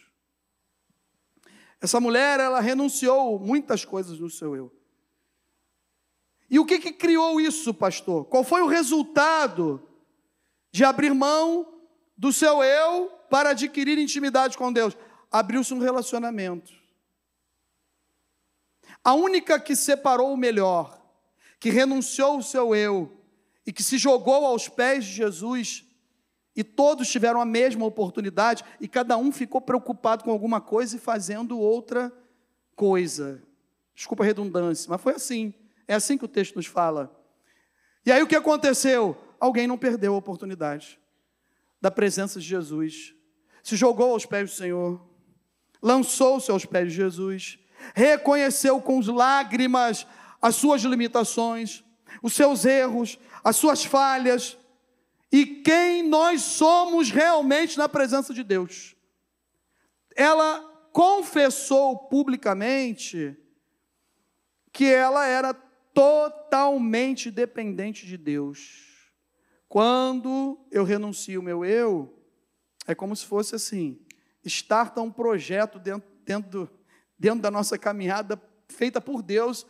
Essa 1.81 1.99
mulher, 1.99 2.39
ela 2.39 2.59
renunciou 2.59 3.39
muitas 3.39 3.83
coisas 3.83 4.19
no 4.19 4.29
seu 4.29 4.55
eu. 4.55 4.71
E 6.47 6.59
o 6.59 6.65
que, 6.65 6.79
que 6.79 6.93
criou 6.93 7.41
isso, 7.41 7.73
pastor? 7.73 8.25
Qual 8.25 8.43
foi 8.43 8.61
o 8.61 8.67
resultado 8.67 9.81
de 10.71 10.83
abrir 10.83 11.13
mão 11.13 11.81
do 12.15 12.31
seu 12.31 12.61
eu 12.61 13.09
para 13.29 13.49
adquirir 13.49 13.97
intimidade 13.97 14.57
com 14.57 14.71
Deus? 14.71 14.95
Abriu-se 15.31 15.73
um 15.73 15.79
relacionamento. 15.79 16.71
A 19.03 19.13
única 19.13 19.59
que 19.59 19.75
separou 19.75 20.31
o 20.31 20.37
melhor, 20.37 21.01
que 21.59 21.71
renunciou 21.71 22.37
o 22.37 22.43
seu 22.43 22.75
eu 22.75 23.17
e 23.65 23.73
que 23.73 23.81
se 23.81 23.97
jogou 23.97 24.45
aos 24.45 24.67
pés 24.67 25.05
de 25.05 25.13
Jesus 25.13 25.85
e 26.55 26.63
todos 26.63 27.09
tiveram 27.09 27.39
a 27.39 27.45
mesma 27.45 27.85
oportunidade 27.85 28.63
e 28.79 28.87
cada 28.87 29.17
um 29.17 29.31
ficou 29.31 29.61
preocupado 29.61 30.23
com 30.23 30.31
alguma 30.31 30.59
coisa 30.59 30.95
e 30.95 30.99
fazendo 30.99 31.57
outra 31.57 32.11
coisa. 32.75 33.41
Desculpa 33.95 34.23
a 34.23 34.25
redundância, 34.25 34.89
mas 34.89 35.01
foi 35.01 35.13
assim. 35.13 35.53
É 35.87 35.93
assim 35.93 36.17
que 36.17 36.25
o 36.25 36.27
texto 36.27 36.55
nos 36.55 36.65
fala. 36.65 37.15
E 38.05 38.11
aí 38.11 38.21
o 38.21 38.27
que 38.27 38.35
aconteceu? 38.35 39.17
Alguém 39.39 39.67
não 39.67 39.77
perdeu 39.77 40.13
a 40.13 40.17
oportunidade 40.17 40.99
da 41.79 41.89
presença 41.89 42.39
de 42.39 42.45
Jesus. 42.45 43.13
Se 43.63 43.75
jogou 43.75 44.11
aos 44.11 44.25
pés 44.25 44.49
do 44.49 44.55
Senhor, 44.55 45.01
lançou-se 45.81 46.51
aos 46.51 46.65
pés 46.65 46.89
de 46.89 46.95
Jesus, 46.95 47.59
reconheceu 47.95 48.81
com 48.81 48.99
lágrimas 49.11 50.05
as 50.41 50.55
suas 50.55 50.81
limitações, 50.81 51.83
os 52.21 52.33
seus 52.33 52.65
erros, 52.65 53.19
as 53.43 53.55
suas 53.55 53.83
falhas 53.83 54.57
e 55.31 55.45
quem 55.45 56.03
nós 56.03 56.41
somos 56.41 57.09
realmente 57.09 57.77
na 57.77 57.87
presença 57.87 58.33
de 58.33 58.43
Deus. 58.43 58.95
Ela 60.15 60.59
confessou 60.91 61.97
publicamente 61.97 63.37
que 64.73 64.85
ela 64.85 65.25
era 65.25 65.53
totalmente 65.53 67.31
dependente 67.31 68.05
de 68.05 68.17
Deus. 68.17 69.11
Quando 69.69 70.59
eu 70.69 70.83
renuncio 70.83 71.39
o 71.39 71.43
meu 71.43 71.63
eu, 71.63 72.21
é 72.85 72.93
como 72.93 73.15
se 73.15 73.25
fosse 73.25 73.55
assim: 73.55 74.05
starta 74.43 75.01
um 75.01 75.11
projeto 75.11 75.79
dentro, 75.79 76.09
dentro, 76.25 76.69
dentro 77.17 77.41
da 77.41 77.49
nossa 77.49 77.77
caminhada, 77.77 78.41
feita 78.67 78.99
por 78.99 79.21
Deus, 79.21 79.65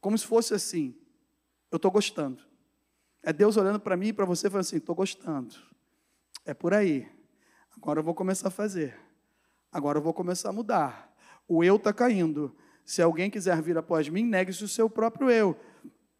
como 0.00 0.16
se 0.16 0.26
fosse 0.26 0.54
assim: 0.54 0.98
eu 1.70 1.76
estou 1.76 1.90
gostando. 1.90 2.47
É 3.22 3.32
Deus 3.32 3.56
olhando 3.56 3.80
para 3.80 3.96
mim 3.96 4.08
e 4.08 4.12
para 4.12 4.24
você 4.24 4.48
falando 4.48 4.62
assim: 4.62 4.76
estou 4.76 4.94
gostando. 4.94 5.54
É 6.44 6.54
por 6.54 6.72
aí. 6.72 7.08
Agora 7.76 8.00
eu 8.00 8.04
vou 8.04 8.14
começar 8.14 8.48
a 8.48 8.50
fazer. 8.50 8.98
Agora 9.72 9.98
eu 9.98 10.02
vou 10.02 10.14
começar 10.14 10.48
a 10.48 10.52
mudar. 10.52 11.14
O 11.46 11.62
eu 11.62 11.76
está 11.76 11.92
caindo. 11.92 12.54
Se 12.84 13.02
alguém 13.02 13.30
quiser 13.30 13.60
vir 13.60 13.76
após 13.76 14.08
mim, 14.08 14.24
negue-se 14.24 14.64
o 14.64 14.68
seu 14.68 14.88
próprio 14.88 15.30
eu. 15.30 15.56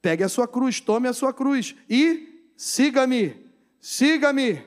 Pegue 0.02 0.22
a 0.22 0.28
sua 0.28 0.46
cruz, 0.46 0.80
tome 0.80 1.08
a 1.08 1.12
sua 1.12 1.32
cruz 1.32 1.74
e 1.88 2.50
siga-me. 2.56 3.48
Siga-me. 3.80 4.64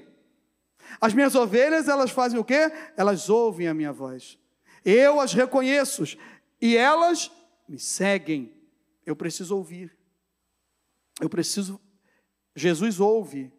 As 1.00 1.14
minhas 1.14 1.36
ovelhas, 1.36 1.88
elas 1.88 2.12
fazem 2.12 2.40
o 2.40 2.44
quê? 2.44 2.72
Elas 2.98 3.30
ouvem 3.30 3.68
a 3.68 3.74
minha 3.74 3.94
voz. 3.94 4.38
Eu 4.84 5.20
as 5.20 5.34
reconheço 5.34 6.04
e 6.60 6.76
elas 6.76 7.32
me 7.68 7.80
seguem. 7.80 8.52
Eu 9.06 9.16
preciso 9.16 9.56
ouvir. 9.56 9.96
Eu 11.20 11.30
preciso. 11.30 11.80
Jesus 12.56 13.00
ouve 13.00 13.52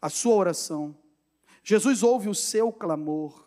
a 0.00 0.08
sua 0.08 0.34
oração. 0.34 0.96
Jesus 1.62 2.02
ouve 2.02 2.28
o 2.28 2.34
seu 2.34 2.72
clamor. 2.72 3.44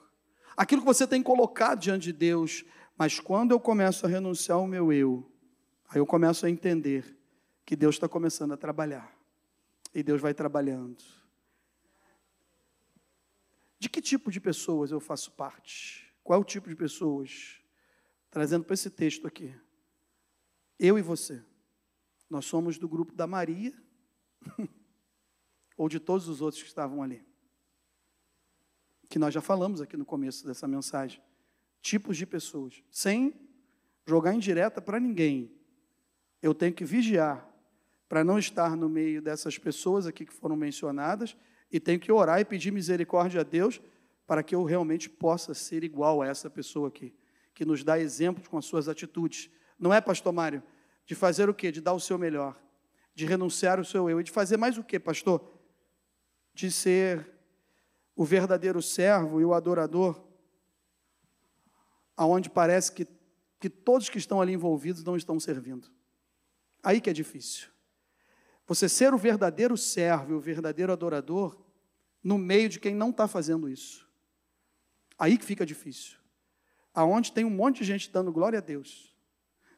Aquilo 0.55 0.81
que 0.81 0.87
você 0.87 1.07
tem 1.07 1.23
colocado 1.23 1.79
diante 1.79 2.03
de 2.03 2.13
Deus. 2.13 2.65
Mas 2.97 3.19
quando 3.19 3.51
eu 3.51 3.59
começo 3.59 4.05
a 4.05 4.09
renunciar 4.09 4.57
ao 4.57 4.67
meu 4.67 4.91
eu, 4.91 5.31
aí 5.87 5.99
eu 5.99 6.05
começo 6.05 6.45
a 6.45 6.49
entender 6.49 7.17
que 7.65 7.75
Deus 7.75 7.95
está 7.95 8.09
começando 8.09 8.51
a 8.51 8.57
trabalhar. 8.57 9.15
E 9.93 10.03
Deus 10.03 10.21
vai 10.21 10.33
trabalhando. 10.33 11.03
De 13.79 13.87
que 13.89 14.01
tipo 14.01 14.29
de 14.29 14.41
pessoas 14.41 14.91
eu 14.91 14.99
faço 14.99 15.31
parte? 15.31 16.13
Qual 16.21 16.37
é 16.37 16.41
o 16.41 16.45
tipo 16.45 16.67
de 16.67 16.75
pessoas? 16.75 17.61
Trazendo 18.29 18.65
para 18.65 18.73
esse 18.73 18.89
texto 18.89 19.25
aqui. 19.25 19.55
Eu 20.77 20.99
e 20.99 21.01
você. 21.01 21.41
Nós 22.29 22.45
somos 22.45 22.77
do 22.77 22.87
grupo 22.87 23.13
da 23.13 23.25
Maria 23.25 23.73
ou 25.75 25.89
de 25.89 25.99
todos 25.99 26.27
os 26.27 26.41
outros 26.41 26.61
que 26.61 26.67
estavam 26.67 27.01
ali. 27.01 27.25
Que 29.09 29.17
nós 29.17 29.33
já 29.33 29.41
falamos 29.41 29.81
aqui 29.81 29.97
no 29.97 30.05
começo 30.05 30.45
dessa 30.45 30.67
mensagem. 30.67 31.21
Tipos 31.81 32.17
de 32.17 32.25
pessoas. 32.25 32.83
Sem 32.91 33.33
jogar 34.05 34.33
indireta 34.33 34.81
para 34.81 34.99
ninguém. 34.99 35.51
Eu 36.41 36.53
tenho 36.53 36.73
que 36.73 36.85
vigiar 36.85 37.49
para 38.07 38.23
não 38.23 38.39
estar 38.39 38.75
no 38.75 38.89
meio 38.89 39.21
dessas 39.21 39.57
pessoas 39.57 40.07
aqui 40.07 40.25
que 40.25 40.33
foram 40.33 40.55
mencionadas 40.55 41.35
e 41.71 41.79
tenho 41.79 41.99
que 41.99 42.11
orar 42.11 42.39
e 42.39 42.45
pedir 42.45 42.71
misericórdia 42.71 43.41
a 43.41 43.43
Deus 43.43 43.79
para 44.25 44.43
que 44.43 44.55
eu 44.55 44.63
realmente 44.63 45.09
possa 45.09 45.53
ser 45.53 45.83
igual 45.83 46.21
a 46.21 46.27
essa 46.27 46.49
pessoa 46.49 46.87
aqui, 46.87 47.13
que 47.53 47.65
nos 47.65 47.83
dá 47.83 47.99
exemplos 47.99 48.47
com 48.47 48.57
as 48.57 48.65
suas 48.65 48.87
atitudes, 48.87 49.49
não 49.77 49.93
é, 49.93 50.01
pastor 50.01 50.33
Mário? 50.33 50.61
De 51.09 51.15
fazer 51.15 51.49
o 51.49 51.55
quê? 51.55 51.71
De 51.71 51.81
dar 51.81 51.93
o 51.93 51.99
seu 51.99 52.19
melhor. 52.19 52.55
De 53.15 53.25
renunciar 53.25 53.79
o 53.79 53.83
seu 53.83 54.07
eu. 54.07 54.21
E 54.21 54.23
de 54.23 54.29
fazer 54.29 54.57
mais 54.57 54.77
o 54.77 54.83
quê, 54.83 54.99
pastor? 54.99 55.43
De 56.53 56.69
ser 56.69 57.27
o 58.15 58.23
verdadeiro 58.23 58.79
servo 58.79 59.41
e 59.41 59.45
o 59.45 59.55
adorador, 59.55 60.23
aonde 62.15 62.47
parece 62.47 62.91
que, 62.91 63.07
que 63.59 63.71
todos 63.71 64.07
que 64.07 64.19
estão 64.19 64.39
ali 64.39 64.53
envolvidos 64.53 65.03
não 65.03 65.17
estão 65.17 65.39
servindo. 65.39 65.89
Aí 66.83 67.01
que 67.01 67.09
é 67.09 67.13
difícil. 67.13 67.69
Você 68.67 68.87
ser 68.87 69.11
o 69.11 69.17
verdadeiro 69.17 69.75
servo 69.75 70.33
e 70.33 70.35
o 70.35 70.39
verdadeiro 70.39 70.93
adorador 70.93 71.59
no 72.23 72.37
meio 72.37 72.69
de 72.69 72.79
quem 72.79 72.93
não 72.93 73.09
está 73.09 73.27
fazendo 73.27 73.67
isso. 73.67 74.07
Aí 75.17 75.39
que 75.39 75.45
fica 75.45 75.65
difícil. 75.65 76.19
Aonde 76.93 77.31
tem 77.31 77.45
um 77.45 77.49
monte 77.49 77.79
de 77.79 77.85
gente 77.85 78.11
dando 78.11 78.31
glória 78.31 78.59
a 78.59 78.61
Deus, 78.61 79.17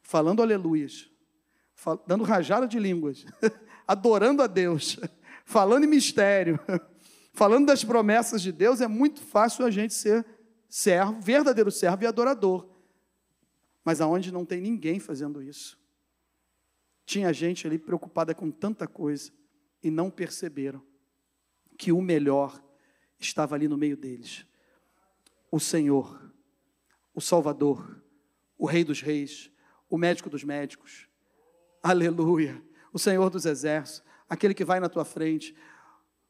falando 0.02 0.42
aleluias, 0.42 1.11
dando 2.06 2.24
rajada 2.24 2.66
de 2.66 2.78
línguas, 2.78 3.24
adorando 3.86 4.42
a 4.42 4.46
Deus, 4.46 4.98
falando 5.44 5.84
em 5.84 5.88
mistério, 5.88 6.58
falando 7.32 7.66
das 7.66 7.84
promessas 7.84 8.42
de 8.42 8.52
Deus, 8.52 8.80
é 8.80 8.88
muito 8.88 9.20
fácil 9.20 9.64
a 9.64 9.70
gente 9.70 9.94
ser 9.94 10.24
servo, 10.68 11.20
verdadeiro 11.20 11.70
servo 11.70 12.04
e 12.04 12.06
adorador. 12.06 12.68
Mas 13.84 14.00
aonde 14.00 14.32
não 14.32 14.44
tem 14.44 14.60
ninguém 14.60 15.00
fazendo 15.00 15.42
isso? 15.42 15.78
Tinha 17.04 17.32
gente 17.32 17.66
ali 17.66 17.78
preocupada 17.78 18.34
com 18.34 18.50
tanta 18.50 18.86
coisa 18.86 19.32
e 19.82 19.90
não 19.90 20.08
perceberam 20.08 20.82
que 21.76 21.90
o 21.90 22.00
melhor 22.00 22.62
estava 23.18 23.54
ali 23.54 23.66
no 23.66 23.76
meio 23.76 23.96
deles. 23.96 24.46
O 25.50 25.58
Senhor, 25.58 26.32
o 27.12 27.20
Salvador, 27.20 28.00
o 28.56 28.66
Rei 28.66 28.84
dos 28.84 29.00
Reis, 29.00 29.50
o 29.90 29.98
médico 29.98 30.30
dos 30.30 30.44
médicos. 30.44 31.08
Aleluia. 31.82 32.62
O 32.92 32.98
Senhor 32.98 33.28
dos 33.28 33.44
exércitos, 33.44 34.04
aquele 34.28 34.54
que 34.54 34.64
vai 34.64 34.78
na 34.78 34.88
tua 34.88 35.04
frente, 35.04 35.54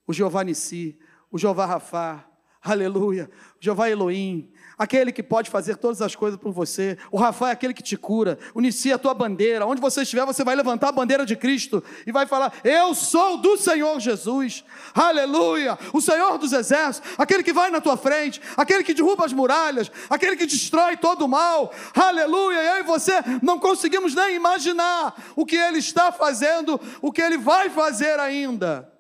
o 0.07 0.13
Jeová 0.13 0.43
Nissi, 0.43 0.99
o 1.31 1.39
Jeová 1.39 1.67
Rafá, 1.67 2.27
aleluia, 2.63 3.31
Jeová 3.61 3.91
Elohim, 3.91 4.53
aquele 4.83 5.13
que 5.13 5.23
pode 5.23 5.51
fazer 5.51 5.77
todas 5.77 6.03
as 6.03 6.17
coisas 6.17 6.39
por 6.39 6.53
você. 6.53 6.99
O 7.11 7.17
Rafa 7.17 7.49
é 7.49 7.53
aquele 7.53 7.73
que 7.73 7.83
te 7.83 7.97
cura. 7.97 8.39
É 8.85 8.93
a 8.93 8.99
tua 8.99 9.15
bandeira. 9.15 9.67
Onde 9.67 9.81
você 9.81 10.03
estiver, 10.03 10.25
você 10.25 10.43
vai 10.43 10.57
levantar 10.57 10.89
a 10.89 10.93
bandeira 10.93 11.25
de 11.25 11.37
Cristo 11.37 11.83
e 12.07 12.13
vai 12.13 12.27
falar: 12.27 12.53
Eu 12.65 12.95
sou 12.95 13.39
do 13.39 13.57
Senhor 13.57 13.99
Jesus. 14.01 14.65
Aleluia. 14.95 15.79
O 15.93 16.01
Senhor 16.01 16.39
dos 16.39 16.53
exércitos, 16.53 17.13
aquele 17.17 17.43
que 17.43 17.53
vai 17.53 17.71
na 17.71 17.81
tua 17.81 17.97
frente, 17.97 18.41
aquele 18.57 18.83
que 18.83 18.95
derruba 18.95 19.25
as 19.25 19.33
muralhas, 19.33 19.91
aquele 20.11 20.37
que 20.37 20.47
destrói 20.47 20.97
todo 20.97 21.25
o 21.25 21.29
mal. 21.29 21.73
Aleluia. 21.95 22.59
Eu 22.63 22.81
e 22.81 22.83
você 22.83 23.13
não 23.43 23.59
conseguimos 23.59 24.15
nem 24.15 24.35
imaginar 24.35 25.15
o 25.37 25.47
que 25.47 25.57
ele 25.57 25.79
está 25.79 26.11
fazendo, 26.11 26.81
o 27.01 27.13
que 27.13 27.23
ele 27.23 27.39
vai 27.39 27.71
fazer 27.71 28.19
ainda. 28.19 28.93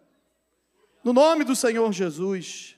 No 1.03 1.12
nome 1.12 1.42
do 1.42 1.57
Senhor 1.57 1.92
Jesus. 1.92 2.72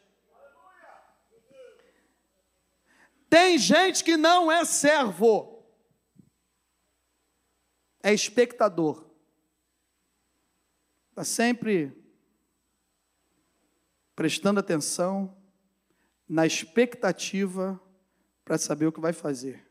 Tem 3.35 3.59
gente 3.59 4.05
que 4.05 4.16
não 4.16 4.49
é 4.53 4.64
servo, 4.64 5.66
é 8.01 8.14
espectador. 8.14 9.11
Está 11.11 11.25
sempre 11.25 11.92
prestando 14.14 14.61
atenção 14.61 15.37
na 16.29 16.47
expectativa 16.47 17.81
para 18.44 18.57
saber 18.57 18.87
o 18.87 18.92
que 18.92 19.01
vai 19.01 19.12
fazer. 19.12 19.68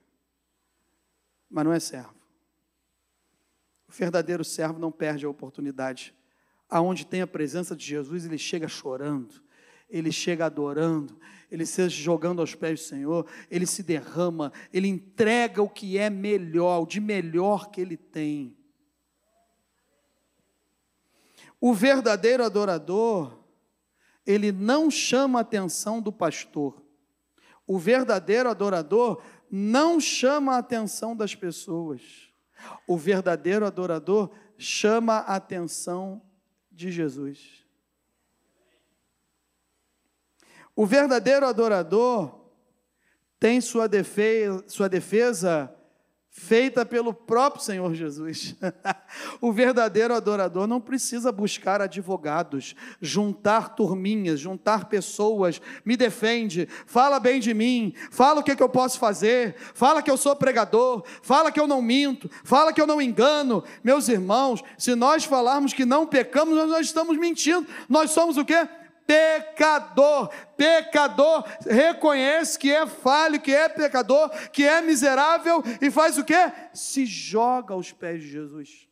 Mas 1.50 1.64
não 1.64 1.72
é 1.72 1.80
servo. 1.80 2.14
O 3.88 3.94
verdadeiro 3.94 4.44
servo 4.44 4.78
não 4.78 4.92
perde 4.92 5.26
a 5.26 5.30
oportunidade. 5.30 6.14
Aonde 6.70 7.06
tem 7.06 7.22
a 7.22 7.28
presença 7.28 7.78
de 7.78 7.86
Jesus, 7.86 8.26
ele 8.26 8.38
chega 8.38 8.68
chorando, 8.68 9.42
ele 9.90 10.12
chega 10.12 10.48
adorando, 10.48 11.18
ele 11.54 11.68
se 11.68 11.88
jogando 11.88 12.42
aos 12.42 12.56
pés 12.56 12.80
do 12.80 12.84
Senhor, 12.84 13.28
ele 13.50 13.68
se 13.68 13.84
derrama, 13.84 14.52
ele 14.74 14.88
entrega 14.88 15.62
o 15.62 15.70
que 15.70 16.00
é 16.00 16.10
melhor, 16.10 16.82
o 16.82 16.86
de 16.88 17.00
melhor 17.00 17.70
que 17.70 17.80
ele 17.80 17.96
tem. 17.96 18.58
O 21.62 21.72
verdadeiro 21.72 22.44
adorador, 22.44 23.38
ele 24.26 24.52
não 24.52 24.90
chama 24.90 25.38
a 25.38 25.42
atenção 25.44 26.02
do 26.02 26.12
pastor. 26.12 26.84
O 27.68 27.78
verdadeiro 27.78 28.50
adorador 28.50 29.22
não 29.50 30.00
chama 30.00 30.56
a 30.56 30.58
atenção 30.58 31.16
das 31.16 31.36
pessoas. 31.36 32.02
O 32.88 32.98
verdadeiro 32.98 33.64
adorador 33.64 34.32
chama 34.58 35.20
a 35.20 35.36
atenção 35.36 36.20
de 36.72 36.92
Jesus. 36.92 37.63
O 40.76 40.86
verdadeiro 40.86 41.46
adorador 41.46 42.44
tem 43.40 43.62
sua 43.62 43.88
defesa, 43.88 44.64
sua 44.68 44.90
defesa 44.90 45.74
feita 46.36 46.84
pelo 46.84 47.14
próprio 47.14 47.64
Senhor 47.64 47.94
Jesus. 47.94 48.56
o 49.40 49.52
verdadeiro 49.52 50.16
adorador 50.16 50.66
não 50.66 50.82
precisa 50.82 51.32
buscar 51.32 51.80
advogados, 51.80 52.76
juntar 53.00 53.76
turminhas, 53.76 54.40
juntar 54.40 54.86
pessoas, 54.86 55.62
me 55.86 55.96
defende, 55.96 56.68
fala 56.88 57.20
bem 57.20 57.40
de 57.40 57.54
mim, 57.54 57.94
fala 58.10 58.40
o 58.40 58.44
que, 58.44 58.50
é 58.50 58.56
que 58.56 58.64
eu 58.64 58.70
posso 58.70 58.98
fazer, 58.98 59.56
fala 59.76 60.02
que 60.02 60.10
eu 60.10 60.18
sou 60.18 60.36
pregador, 60.36 61.04
fala 61.22 61.52
que 61.52 61.60
eu 61.60 61.68
não 61.68 61.84
minto, 61.84 62.28
fala 62.44 62.74
que 62.74 62.82
eu 62.82 62.88
não 62.88 63.00
engano. 63.00 63.64
Meus 63.84 64.10
irmãos, 64.10 64.64
se 64.76 64.96
nós 64.96 65.24
falarmos 65.24 65.72
que 65.72 65.86
não 65.86 66.08
pecamos, 66.08 66.56
nós 66.68 66.88
estamos 66.88 67.16
mentindo. 67.16 67.68
Nós 67.88 68.10
somos 68.10 68.38
o 68.38 68.46
quê? 68.46 68.68
Pecador. 69.06 70.30
Pecador 70.56 71.44
reconhece 71.66 72.58
que 72.58 72.72
é 72.72 72.86
falho, 72.88 73.42
que 73.42 73.54
é 73.54 73.70
pecador, 73.70 74.30
que 74.50 74.64
é 74.64 74.82
miserável 74.82 75.64
e 75.82 75.90
faz 75.92 76.18
o 76.18 76.24
quê? 76.24 76.52
Se 76.74 77.06
joga 77.06 77.74
aos 77.74 77.92
pés 77.92 78.22
de 78.22 78.30
Jesus. 78.30 78.88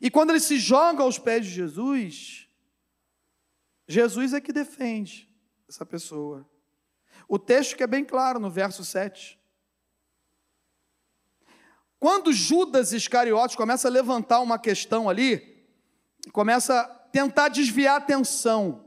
E 0.00 0.10
quando 0.10 0.30
ele 0.30 0.40
se 0.40 0.58
joga 0.58 1.02
aos 1.02 1.18
pés 1.18 1.44
de 1.44 1.52
Jesus, 1.52 2.48
Jesus 3.86 4.32
é 4.32 4.40
que 4.40 4.52
defende 4.52 5.30
essa 5.68 5.84
pessoa. 5.84 6.48
O 7.28 7.38
texto 7.38 7.76
que 7.76 7.82
é 7.82 7.86
bem 7.86 8.04
claro 8.04 8.38
no 8.38 8.50
verso 8.50 8.84
7. 8.84 9.38
Quando 11.98 12.32
Judas 12.32 12.92
Iscariotes 12.92 13.56
começa 13.56 13.88
a 13.88 13.90
levantar 13.90 14.40
uma 14.40 14.58
questão 14.58 15.08
ali, 15.08 15.66
começa 16.32 16.84
tentar 17.14 17.48
desviar 17.48 17.94
a 17.94 17.98
atenção. 17.98 18.86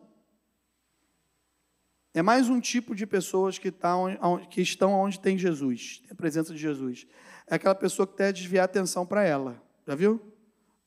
É 2.14 2.22
mais 2.22 2.50
um 2.50 2.60
tipo 2.60 2.94
de 2.94 3.08
pessoas 3.08 3.58
que, 3.58 3.72
tá 3.72 3.96
onde, 3.96 4.48
que 4.50 4.60
estão 4.60 4.92
onde 4.92 5.18
tem 5.18 5.38
Jesus, 5.38 6.00
tem 6.02 6.12
a 6.12 6.16
presença 6.16 6.52
de 6.52 6.60
Jesus. 6.60 7.08
É 7.48 7.56
aquela 7.56 7.74
pessoa 7.74 8.06
que 8.06 8.18
quer 8.18 8.34
desviar 8.34 8.64
a 8.64 8.66
atenção 8.66 9.06
para 9.06 9.24
ela. 9.24 9.64
Já 9.88 9.96
viu? 9.96 10.22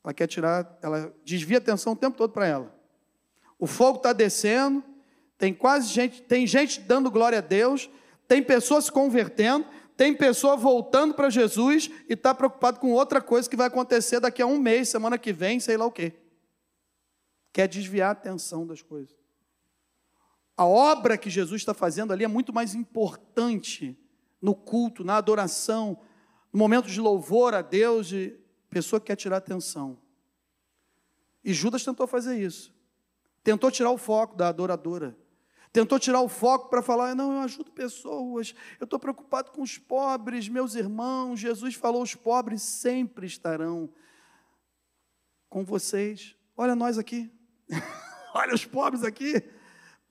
Ela 0.03 0.13
quer 0.13 0.27
tirar, 0.27 0.77
ela 0.83 1.11
desvia 1.25 1.57
a 1.57 1.61
atenção 1.61 1.93
o 1.93 1.95
tempo 1.95 2.15
todo 2.15 2.31
para 2.31 2.45
ela. 2.45 2.79
O 3.57 3.65
fogo 3.65 3.97
está 3.97 4.13
descendo, 4.13 4.83
tem 5.35 5.51
quase 5.51 5.87
gente, 5.87 6.21
tem 6.21 6.45
gente 6.45 6.79
dando 6.81 7.09
glória 7.09 7.39
a 7.39 7.41
Deus, 7.41 7.89
tem 8.27 8.43
pessoas 8.43 8.85
se 8.85 8.91
convertendo, 8.91 9.65
tem 9.97 10.13
pessoa 10.13 10.55
voltando 10.55 11.15
para 11.15 11.27
Jesus 11.31 11.89
e 12.07 12.13
está 12.13 12.35
preocupado 12.35 12.79
com 12.79 12.91
outra 12.91 13.19
coisa 13.19 13.49
que 13.49 13.55
vai 13.55 13.65
acontecer 13.65 14.19
daqui 14.19 14.43
a 14.43 14.45
um 14.45 14.59
mês, 14.59 14.89
semana 14.89 15.17
que 15.17 15.33
vem, 15.33 15.59
sei 15.59 15.75
lá 15.75 15.87
o 15.87 15.91
quê 15.91 16.13
quer 17.51 17.67
desviar 17.67 18.09
a 18.09 18.11
atenção 18.11 18.65
das 18.65 18.81
coisas. 18.81 19.15
A 20.55 20.65
obra 20.65 21.17
que 21.17 21.29
Jesus 21.29 21.61
está 21.61 21.73
fazendo 21.73 22.13
ali 22.13 22.23
é 22.23 22.27
muito 22.27 22.53
mais 22.53 22.75
importante 22.75 23.97
no 24.41 24.55
culto, 24.55 25.03
na 25.03 25.17
adoração, 25.17 25.99
no 26.51 26.59
momento 26.59 26.87
de 26.87 26.99
louvor 26.99 27.53
a 27.53 27.61
Deus, 27.61 28.11
e 28.11 28.37
pessoa 28.69 28.99
que 28.99 29.07
quer 29.07 29.15
tirar 29.15 29.37
atenção. 29.37 29.97
E 31.43 31.53
Judas 31.53 31.83
tentou 31.83 32.05
fazer 32.07 32.39
isso. 32.39 32.73
Tentou 33.43 33.71
tirar 33.71 33.91
o 33.91 33.97
foco 33.97 34.35
da 34.35 34.49
adoradora. 34.49 35.17
Tentou 35.73 35.97
tirar 35.97 36.21
o 36.21 36.29
foco 36.29 36.69
para 36.69 36.81
falar: 36.81 37.15
não, 37.15 37.33
eu 37.33 37.39
ajudo 37.39 37.71
pessoas, 37.71 38.53
eu 38.79 38.83
estou 38.83 38.99
preocupado 38.99 39.51
com 39.51 39.61
os 39.61 39.77
pobres, 39.77 40.49
meus 40.49 40.75
irmãos. 40.75 41.39
Jesus 41.39 41.75
falou: 41.75 42.03
os 42.03 42.13
pobres 42.13 42.61
sempre 42.61 43.25
estarão 43.25 43.89
com 45.49 45.63
vocês. 45.63 46.35
Olha 46.55 46.75
nós 46.75 46.97
aqui. 46.97 47.31
Olha 48.33 48.53
os 48.53 48.65
pobres 48.65 49.03
aqui. 49.03 49.43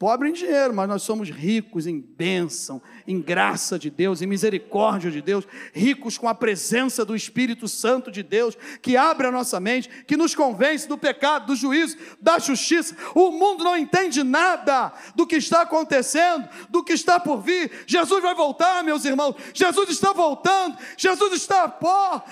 Pobre 0.00 0.30
em 0.30 0.32
dinheiro, 0.32 0.72
mas 0.72 0.88
nós 0.88 1.02
somos 1.02 1.28
ricos 1.28 1.86
em 1.86 2.00
bênção, 2.00 2.80
em 3.06 3.20
graça 3.20 3.78
de 3.78 3.90
Deus, 3.90 4.22
em 4.22 4.26
misericórdia 4.26 5.10
de 5.10 5.20
Deus, 5.20 5.46
ricos 5.74 6.16
com 6.16 6.26
a 6.26 6.34
presença 6.34 7.04
do 7.04 7.14
Espírito 7.14 7.68
Santo 7.68 8.10
de 8.10 8.22
Deus, 8.22 8.56
que 8.80 8.96
abre 8.96 9.26
a 9.26 9.30
nossa 9.30 9.60
mente, 9.60 9.90
que 10.06 10.16
nos 10.16 10.34
convence 10.34 10.88
do 10.88 10.96
pecado, 10.96 11.48
do 11.48 11.54
juízo, 11.54 11.98
da 12.18 12.38
justiça. 12.38 12.96
O 13.14 13.30
mundo 13.30 13.62
não 13.62 13.76
entende 13.76 14.22
nada 14.22 14.90
do 15.14 15.26
que 15.26 15.36
está 15.36 15.60
acontecendo, 15.60 16.48
do 16.70 16.82
que 16.82 16.94
está 16.94 17.20
por 17.20 17.42
vir. 17.42 17.70
Jesus 17.86 18.22
vai 18.22 18.34
voltar, 18.34 18.82
meus 18.82 19.04
irmãos. 19.04 19.36
Jesus 19.52 19.90
está 19.90 20.14
voltando. 20.14 20.78
Jesus 20.96 21.34
está 21.34 21.78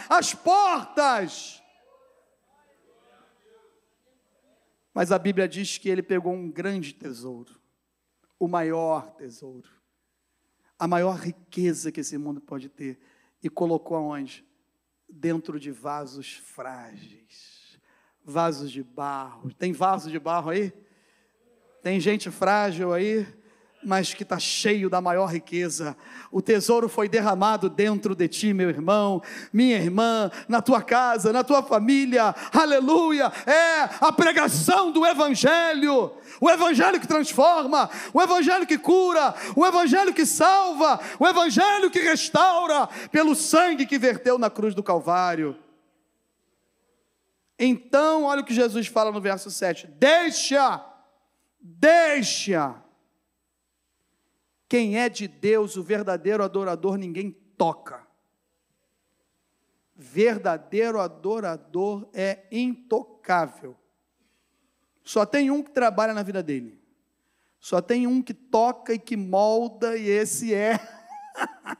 às 0.09 0.33
portas. 0.33 1.58
Mas 4.99 5.13
a 5.13 5.19
Bíblia 5.21 5.47
diz 5.47 5.79
que 5.79 5.89
ele 5.89 6.03
pegou 6.03 6.33
um 6.33 6.51
grande 6.51 6.93
tesouro, 6.93 7.55
o 8.37 8.49
maior 8.49 9.13
tesouro, 9.13 9.71
a 10.77 10.89
maior 10.89 11.17
riqueza 11.17 11.93
que 11.93 12.01
esse 12.01 12.19
mundo 12.19 12.41
pode 12.41 12.69
ter, 12.69 12.99
e 13.41 13.49
colocou 13.49 13.97
aonde? 13.97 14.45
Dentro 15.09 15.61
de 15.61 15.71
vasos 15.71 16.39
frágeis, 16.39 17.79
vasos 18.25 18.73
de 18.73 18.83
barro. 18.83 19.55
Tem 19.55 19.73
vaso 19.73 20.11
de 20.11 20.19
barro 20.19 20.51
aí? 20.51 20.73
Tem 21.81 22.01
gente 22.01 22.29
frágil 22.29 22.93
aí? 22.93 23.25
Mas 23.83 24.13
que 24.13 24.23
está 24.23 24.39
cheio 24.39 24.91
da 24.91 25.01
maior 25.01 25.27
riqueza. 25.27 25.97
O 26.31 26.43
tesouro 26.43 26.89
foi 26.89 27.09
derramado 27.09 27.71
dentro 27.71 28.15
de 28.15 28.27
ti, 28.29 28.53
meu 28.53 28.69
irmão, 28.69 29.23
minha 29.53 29.77
irmã, 29.77 30.31
na 30.49 30.61
tua 30.61 30.83
casa, 30.83 31.33
na 31.33 31.45
tua 31.45 31.63
família. 31.63 32.35
Aleluia! 32.53 33.33
É 33.47 33.89
a 34.01 34.13
pregação 34.13 34.91
do 34.91 35.07
Evangelho. 35.07 36.13
O 36.41 36.51
Evangelho 36.51 37.01
que 37.01 37.07
transforma, 37.07 37.89
o 38.13 38.21
Evangelho 38.21 38.67
que 38.67 38.79
cura, 38.79 39.35
o 39.57 39.67
Evangelho 39.67 40.13
que 40.13 40.27
salva, 40.27 41.01
o 41.19 41.27
Evangelho 41.27 41.91
que 41.91 42.01
restaura, 42.01 42.89
pelo 43.11 43.35
sangue 43.35 43.87
que 43.87 43.99
verteu 43.99 44.39
na 44.39 44.51
cruz 44.51 44.75
do 44.75 44.83
Calvário. 44.83 45.57
Então, 47.59 48.25
olha 48.25 48.41
o 48.41 48.45
que 48.45 48.55
Jesus 48.55 48.87
fala 48.87 49.11
no 49.11 49.21
verso 49.21 49.51
7: 49.51 49.89
Deixa, 49.99 50.85
deixa 51.61 52.88
quem 54.69 54.99
é 54.99 55.09
de 55.09 55.27
Deus, 55.27 55.77
o 55.77 55.83
verdadeiro 55.83 56.45
adorador, 56.45 56.97
ninguém 56.97 57.31
toca. 57.57 58.07
Verdadeiro 59.97 61.01
adorador 61.01 62.09
é 62.13 62.45
intocável. 62.53 63.77
Só 65.03 65.25
tem 65.25 65.51
um 65.51 65.63
que 65.63 65.71
trabalha 65.71 66.13
na 66.13 66.23
vida 66.23 66.43
dele. 66.43 66.79
Só 67.59 67.81
tem 67.81 68.07
um 68.07 68.23
que 68.23 68.35
toca 68.35 68.93
e 68.93 68.99
que 68.99 69.17
molda, 69.17 69.97
e 69.97 70.09
esse 70.09 70.55
é. 70.55 70.79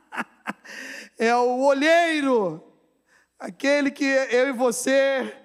é 1.19 1.37
o 1.37 1.61
olheiro. 1.61 2.65
Aquele 3.39 3.91
que 3.91 4.05
eu 4.05 4.49
e 4.49 4.53
você, 4.53 5.37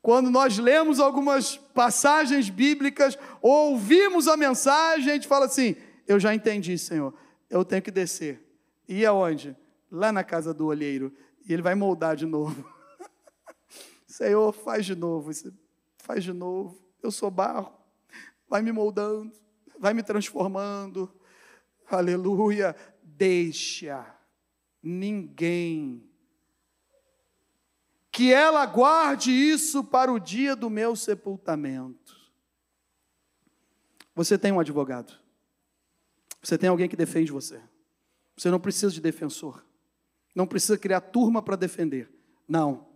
quando 0.00 0.30
nós 0.30 0.56
lemos 0.56 1.00
algumas 1.00 1.56
passagens 1.56 2.48
bíblicas, 2.48 3.18
ou 3.42 3.72
ouvimos 3.72 4.28
a 4.28 4.36
mensagem, 4.36 5.10
a 5.10 5.14
gente 5.14 5.28
fala 5.28 5.46
assim: 5.46 5.76
eu 6.06 6.18
já 6.20 6.34
entendi, 6.34 6.76
Senhor. 6.78 7.14
Eu 7.48 7.64
tenho 7.64 7.82
que 7.82 7.90
descer. 7.90 8.42
E 8.88 9.04
aonde? 9.04 9.56
Lá 9.90 10.12
na 10.12 10.24
casa 10.24 10.52
do 10.52 10.66
olheiro. 10.66 11.12
E 11.46 11.52
ele 11.52 11.62
vai 11.62 11.74
moldar 11.74 12.16
de 12.16 12.26
novo. 12.26 12.64
Senhor, 14.06 14.52
faz 14.52 14.86
de 14.86 14.94
novo. 14.94 15.30
Faz 15.98 16.24
de 16.24 16.32
novo. 16.32 16.82
Eu 17.02 17.10
sou 17.10 17.30
barro. 17.30 17.72
Vai 18.48 18.62
me 18.62 18.72
moldando. 18.72 19.32
Vai 19.78 19.94
me 19.94 20.02
transformando. 20.02 21.12
Aleluia. 21.90 22.74
Deixa 23.02 24.06
ninguém 24.82 26.08
que 28.14 28.32
ela 28.32 28.64
guarde 28.64 29.32
isso 29.32 29.82
para 29.82 30.12
o 30.12 30.20
dia 30.20 30.54
do 30.54 30.70
meu 30.70 30.94
sepultamento. 30.94 32.14
Você 34.14 34.38
tem 34.38 34.52
um 34.52 34.60
advogado. 34.60 35.23
Você 36.44 36.58
tem 36.58 36.68
alguém 36.68 36.88
que 36.88 36.96
defende 36.96 37.32
você. 37.32 37.60
Você 38.36 38.50
não 38.50 38.60
precisa 38.60 38.92
de 38.92 39.00
defensor. 39.00 39.64
Não 40.34 40.46
precisa 40.46 40.76
criar 40.76 41.00
turma 41.00 41.40
para 41.40 41.56
defender. 41.56 42.10
Não. 42.46 42.86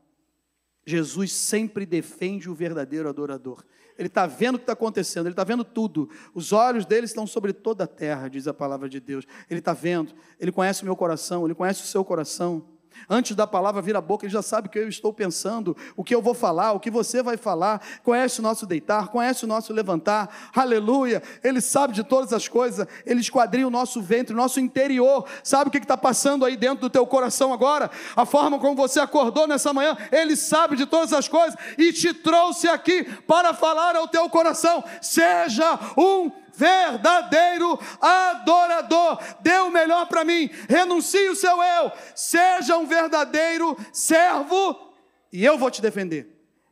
Jesus 0.84 1.32
sempre 1.32 1.86
defende 1.86 2.48
o 2.48 2.54
verdadeiro 2.54 3.08
adorador. 3.08 3.64
Ele 3.96 4.08
está 4.08 4.26
vendo 4.26 4.54
o 4.54 4.58
que 4.58 4.62
está 4.64 4.74
acontecendo, 4.74 5.26
ele 5.26 5.32
está 5.32 5.44
vendo 5.44 5.64
tudo. 5.64 6.08
Os 6.34 6.52
olhos 6.52 6.86
dele 6.86 7.06
estão 7.06 7.26
sobre 7.26 7.52
toda 7.52 7.84
a 7.84 7.86
terra, 7.86 8.28
diz 8.28 8.46
a 8.46 8.54
palavra 8.54 8.88
de 8.88 9.00
Deus. 9.00 9.26
Ele 9.50 9.60
está 9.60 9.72
vendo, 9.72 10.14
ele 10.38 10.52
conhece 10.52 10.82
o 10.82 10.84
meu 10.84 10.94
coração, 10.94 11.44
ele 11.44 11.54
conhece 11.54 11.82
o 11.82 11.86
seu 11.86 12.04
coração. 12.04 12.64
Antes 13.08 13.34
da 13.36 13.46
palavra 13.46 13.82
vir 13.82 13.96
à 13.96 14.00
boca, 14.00 14.24
ele 14.24 14.32
já 14.32 14.42
sabe 14.42 14.68
o 14.68 14.70
que 14.70 14.78
eu 14.78 14.88
estou 14.88 15.12
pensando, 15.12 15.76
o 15.96 16.04
que 16.04 16.14
eu 16.14 16.22
vou 16.22 16.34
falar, 16.34 16.72
o 16.72 16.80
que 16.80 16.90
você 16.90 17.22
vai 17.22 17.36
falar. 17.36 17.82
Conhece 18.02 18.40
o 18.40 18.42
nosso 18.42 18.66
deitar, 18.66 19.08
conhece 19.08 19.44
o 19.44 19.48
nosso 19.48 19.72
levantar. 19.72 20.50
Aleluia. 20.54 21.22
Ele 21.42 21.60
sabe 21.60 21.92
de 21.92 22.04
todas 22.04 22.32
as 22.32 22.48
coisas. 22.48 22.86
Ele 23.04 23.20
esquadrinha 23.20 23.66
o 23.66 23.70
nosso 23.70 24.00
ventre, 24.00 24.32
o 24.32 24.36
nosso 24.36 24.60
interior. 24.60 25.26
Sabe 25.42 25.68
o 25.68 25.70
que 25.70 25.78
está 25.78 25.96
passando 25.96 26.44
aí 26.44 26.56
dentro 26.56 26.80
do 26.80 26.90
teu 26.90 27.06
coração 27.06 27.52
agora? 27.52 27.90
A 28.16 28.24
forma 28.24 28.58
como 28.58 28.74
você 28.74 29.00
acordou 29.00 29.46
nessa 29.46 29.72
manhã. 29.72 29.96
Ele 30.12 30.36
sabe 30.36 30.76
de 30.76 30.86
todas 30.86 31.12
as 31.12 31.28
coisas 31.28 31.58
e 31.76 31.92
te 31.92 32.12
trouxe 32.12 32.68
aqui 32.68 33.04
para 33.26 33.54
falar 33.54 33.96
ao 33.96 34.08
teu 34.08 34.28
coração. 34.28 34.82
Seja 35.00 35.78
um 35.96 36.30
verdadeiro 36.58 37.78
adorador. 38.00 39.20
Dê 39.40 39.58
o 39.58 39.70
melhor 39.70 40.06
para 40.06 40.24
mim, 40.24 40.50
renuncie 40.68 41.28
o 41.28 41.36
seu 41.36 41.62
eu, 41.62 41.92
seja 42.14 42.76
um 42.76 42.86
verdadeiro 42.86 43.76
servo 43.92 44.92
e 45.32 45.44
eu 45.44 45.56
vou 45.56 45.70
te 45.70 45.80
defender, 45.80 46.28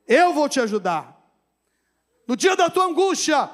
eu 0.08 0.34
vou 0.34 0.48
te 0.48 0.60
ajudar. 0.60 1.16
No 2.26 2.36
dia 2.36 2.56
da 2.56 2.68
tua 2.68 2.86
angústia, 2.86 3.48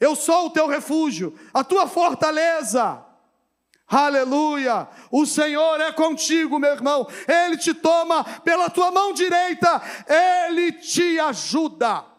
eu 0.00 0.16
sou 0.16 0.46
o 0.46 0.50
teu 0.50 0.66
refúgio, 0.66 1.38
a 1.54 1.62
tua 1.62 1.86
fortaleza. 1.86 3.04
Aleluia! 3.86 4.88
O 5.10 5.24
Senhor 5.26 5.78
é 5.80 5.92
contigo, 5.92 6.58
meu 6.58 6.72
irmão. 6.72 7.06
Ele 7.28 7.56
te 7.58 7.74
toma 7.74 8.24
pela 8.40 8.70
tua 8.70 8.90
mão 8.90 9.12
direita, 9.12 9.80
ele 10.08 10.72
te 10.72 11.20
ajuda. 11.20 12.11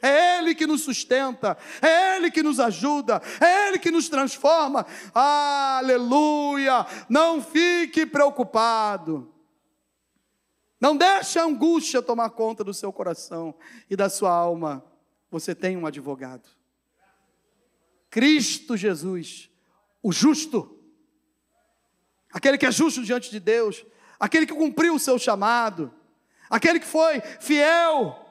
É 0.00 0.38
Ele 0.38 0.54
que 0.54 0.66
nos 0.66 0.82
sustenta, 0.82 1.56
é 1.82 2.16
Ele 2.16 2.30
que 2.30 2.42
nos 2.42 2.60
ajuda, 2.60 3.20
é 3.40 3.68
Ele 3.68 3.78
que 3.78 3.90
nos 3.90 4.08
transforma. 4.08 4.86
Aleluia! 5.14 6.86
Não 7.08 7.42
fique 7.42 8.06
preocupado. 8.06 9.32
Não 10.80 10.96
deixe 10.96 11.38
a 11.38 11.44
angústia 11.44 12.00
tomar 12.00 12.30
conta 12.30 12.62
do 12.62 12.72
seu 12.72 12.92
coração 12.92 13.54
e 13.90 13.96
da 13.96 14.08
sua 14.08 14.30
alma. 14.30 14.84
Você 15.30 15.54
tem 15.54 15.76
um 15.76 15.86
advogado. 15.86 16.48
Cristo 18.10 18.76
Jesus, 18.76 19.50
o 20.02 20.12
justo, 20.12 20.78
aquele 22.32 22.56
que 22.56 22.64
é 22.64 22.70
justo 22.70 23.02
diante 23.02 23.30
de 23.30 23.40
Deus, 23.40 23.84
aquele 24.18 24.46
que 24.46 24.54
cumpriu 24.54 24.94
o 24.94 24.98
seu 24.98 25.18
chamado, 25.18 25.92
aquele 26.48 26.80
que 26.80 26.86
foi 26.86 27.20
fiel 27.40 28.26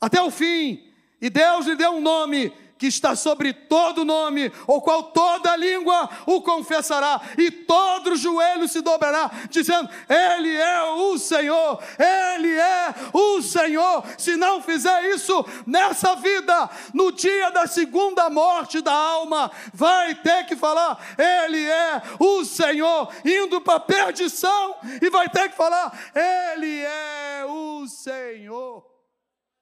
até 0.00 0.20
o 0.20 0.30
fim, 0.30 0.92
e 1.24 1.30
Deus 1.30 1.64
lhe 1.64 1.74
deu 1.74 1.92
um 1.92 2.02
nome 2.02 2.52
que 2.76 2.86
está 2.86 3.16
sobre 3.16 3.54
todo 3.54 4.04
nome, 4.04 4.52
o 4.66 4.78
qual 4.82 5.04
toda 5.04 5.56
língua 5.56 6.06
o 6.26 6.42
confessará, 6.42 7.18
e 7.38 7.50
todo 7.50 8.14
joelho 8.14 8.68
se 8.68 8.82
dobrará, 8.82 9.30
dizendo: 9.48 9.88
Ele 10.06 10.54
é 10.54 10.82
o 10.82 11.16
Senhor, 11.16 11.82
Ele 11.98 12.54
é 12.54 12.94
o 13.10 13.40
Senhor. 13.40 14.04
Se 14.18 14.36
não 14.36 14.60
fizer 14.60 15.14
isso 15.14 15.46
nessa 15.66 16.14
vida, 16.14 16.68
no 16.92 17.10
dia 17.10 17.48
da 17.48 17.66
segunda 17.66 18.28
morte 18.28 18.82
da 18.82 18.92
alma, 18.92 19.50
vai 19.72 20.14
ter 20.16 20.44
que 20.44 20.54
falar: 20.54 20.98
Ele 21.16 21.64
é 21.64 22.02
o 22.18 22.44
Senhor, 22.44 23.08
indo 23.24 23.62
para 23.62 23.76
a 23.76 23.80
perdição, 23.80 24.76
e 25.00 25.08
vai 25.08 25.26
ter 25.30 25.48
que 25.48 25.56
falar: 25.56 25.90
Ele 26.14 26.80
é 26.80 27.46
o 27.48 27.86
Senhor. 27.88 28.93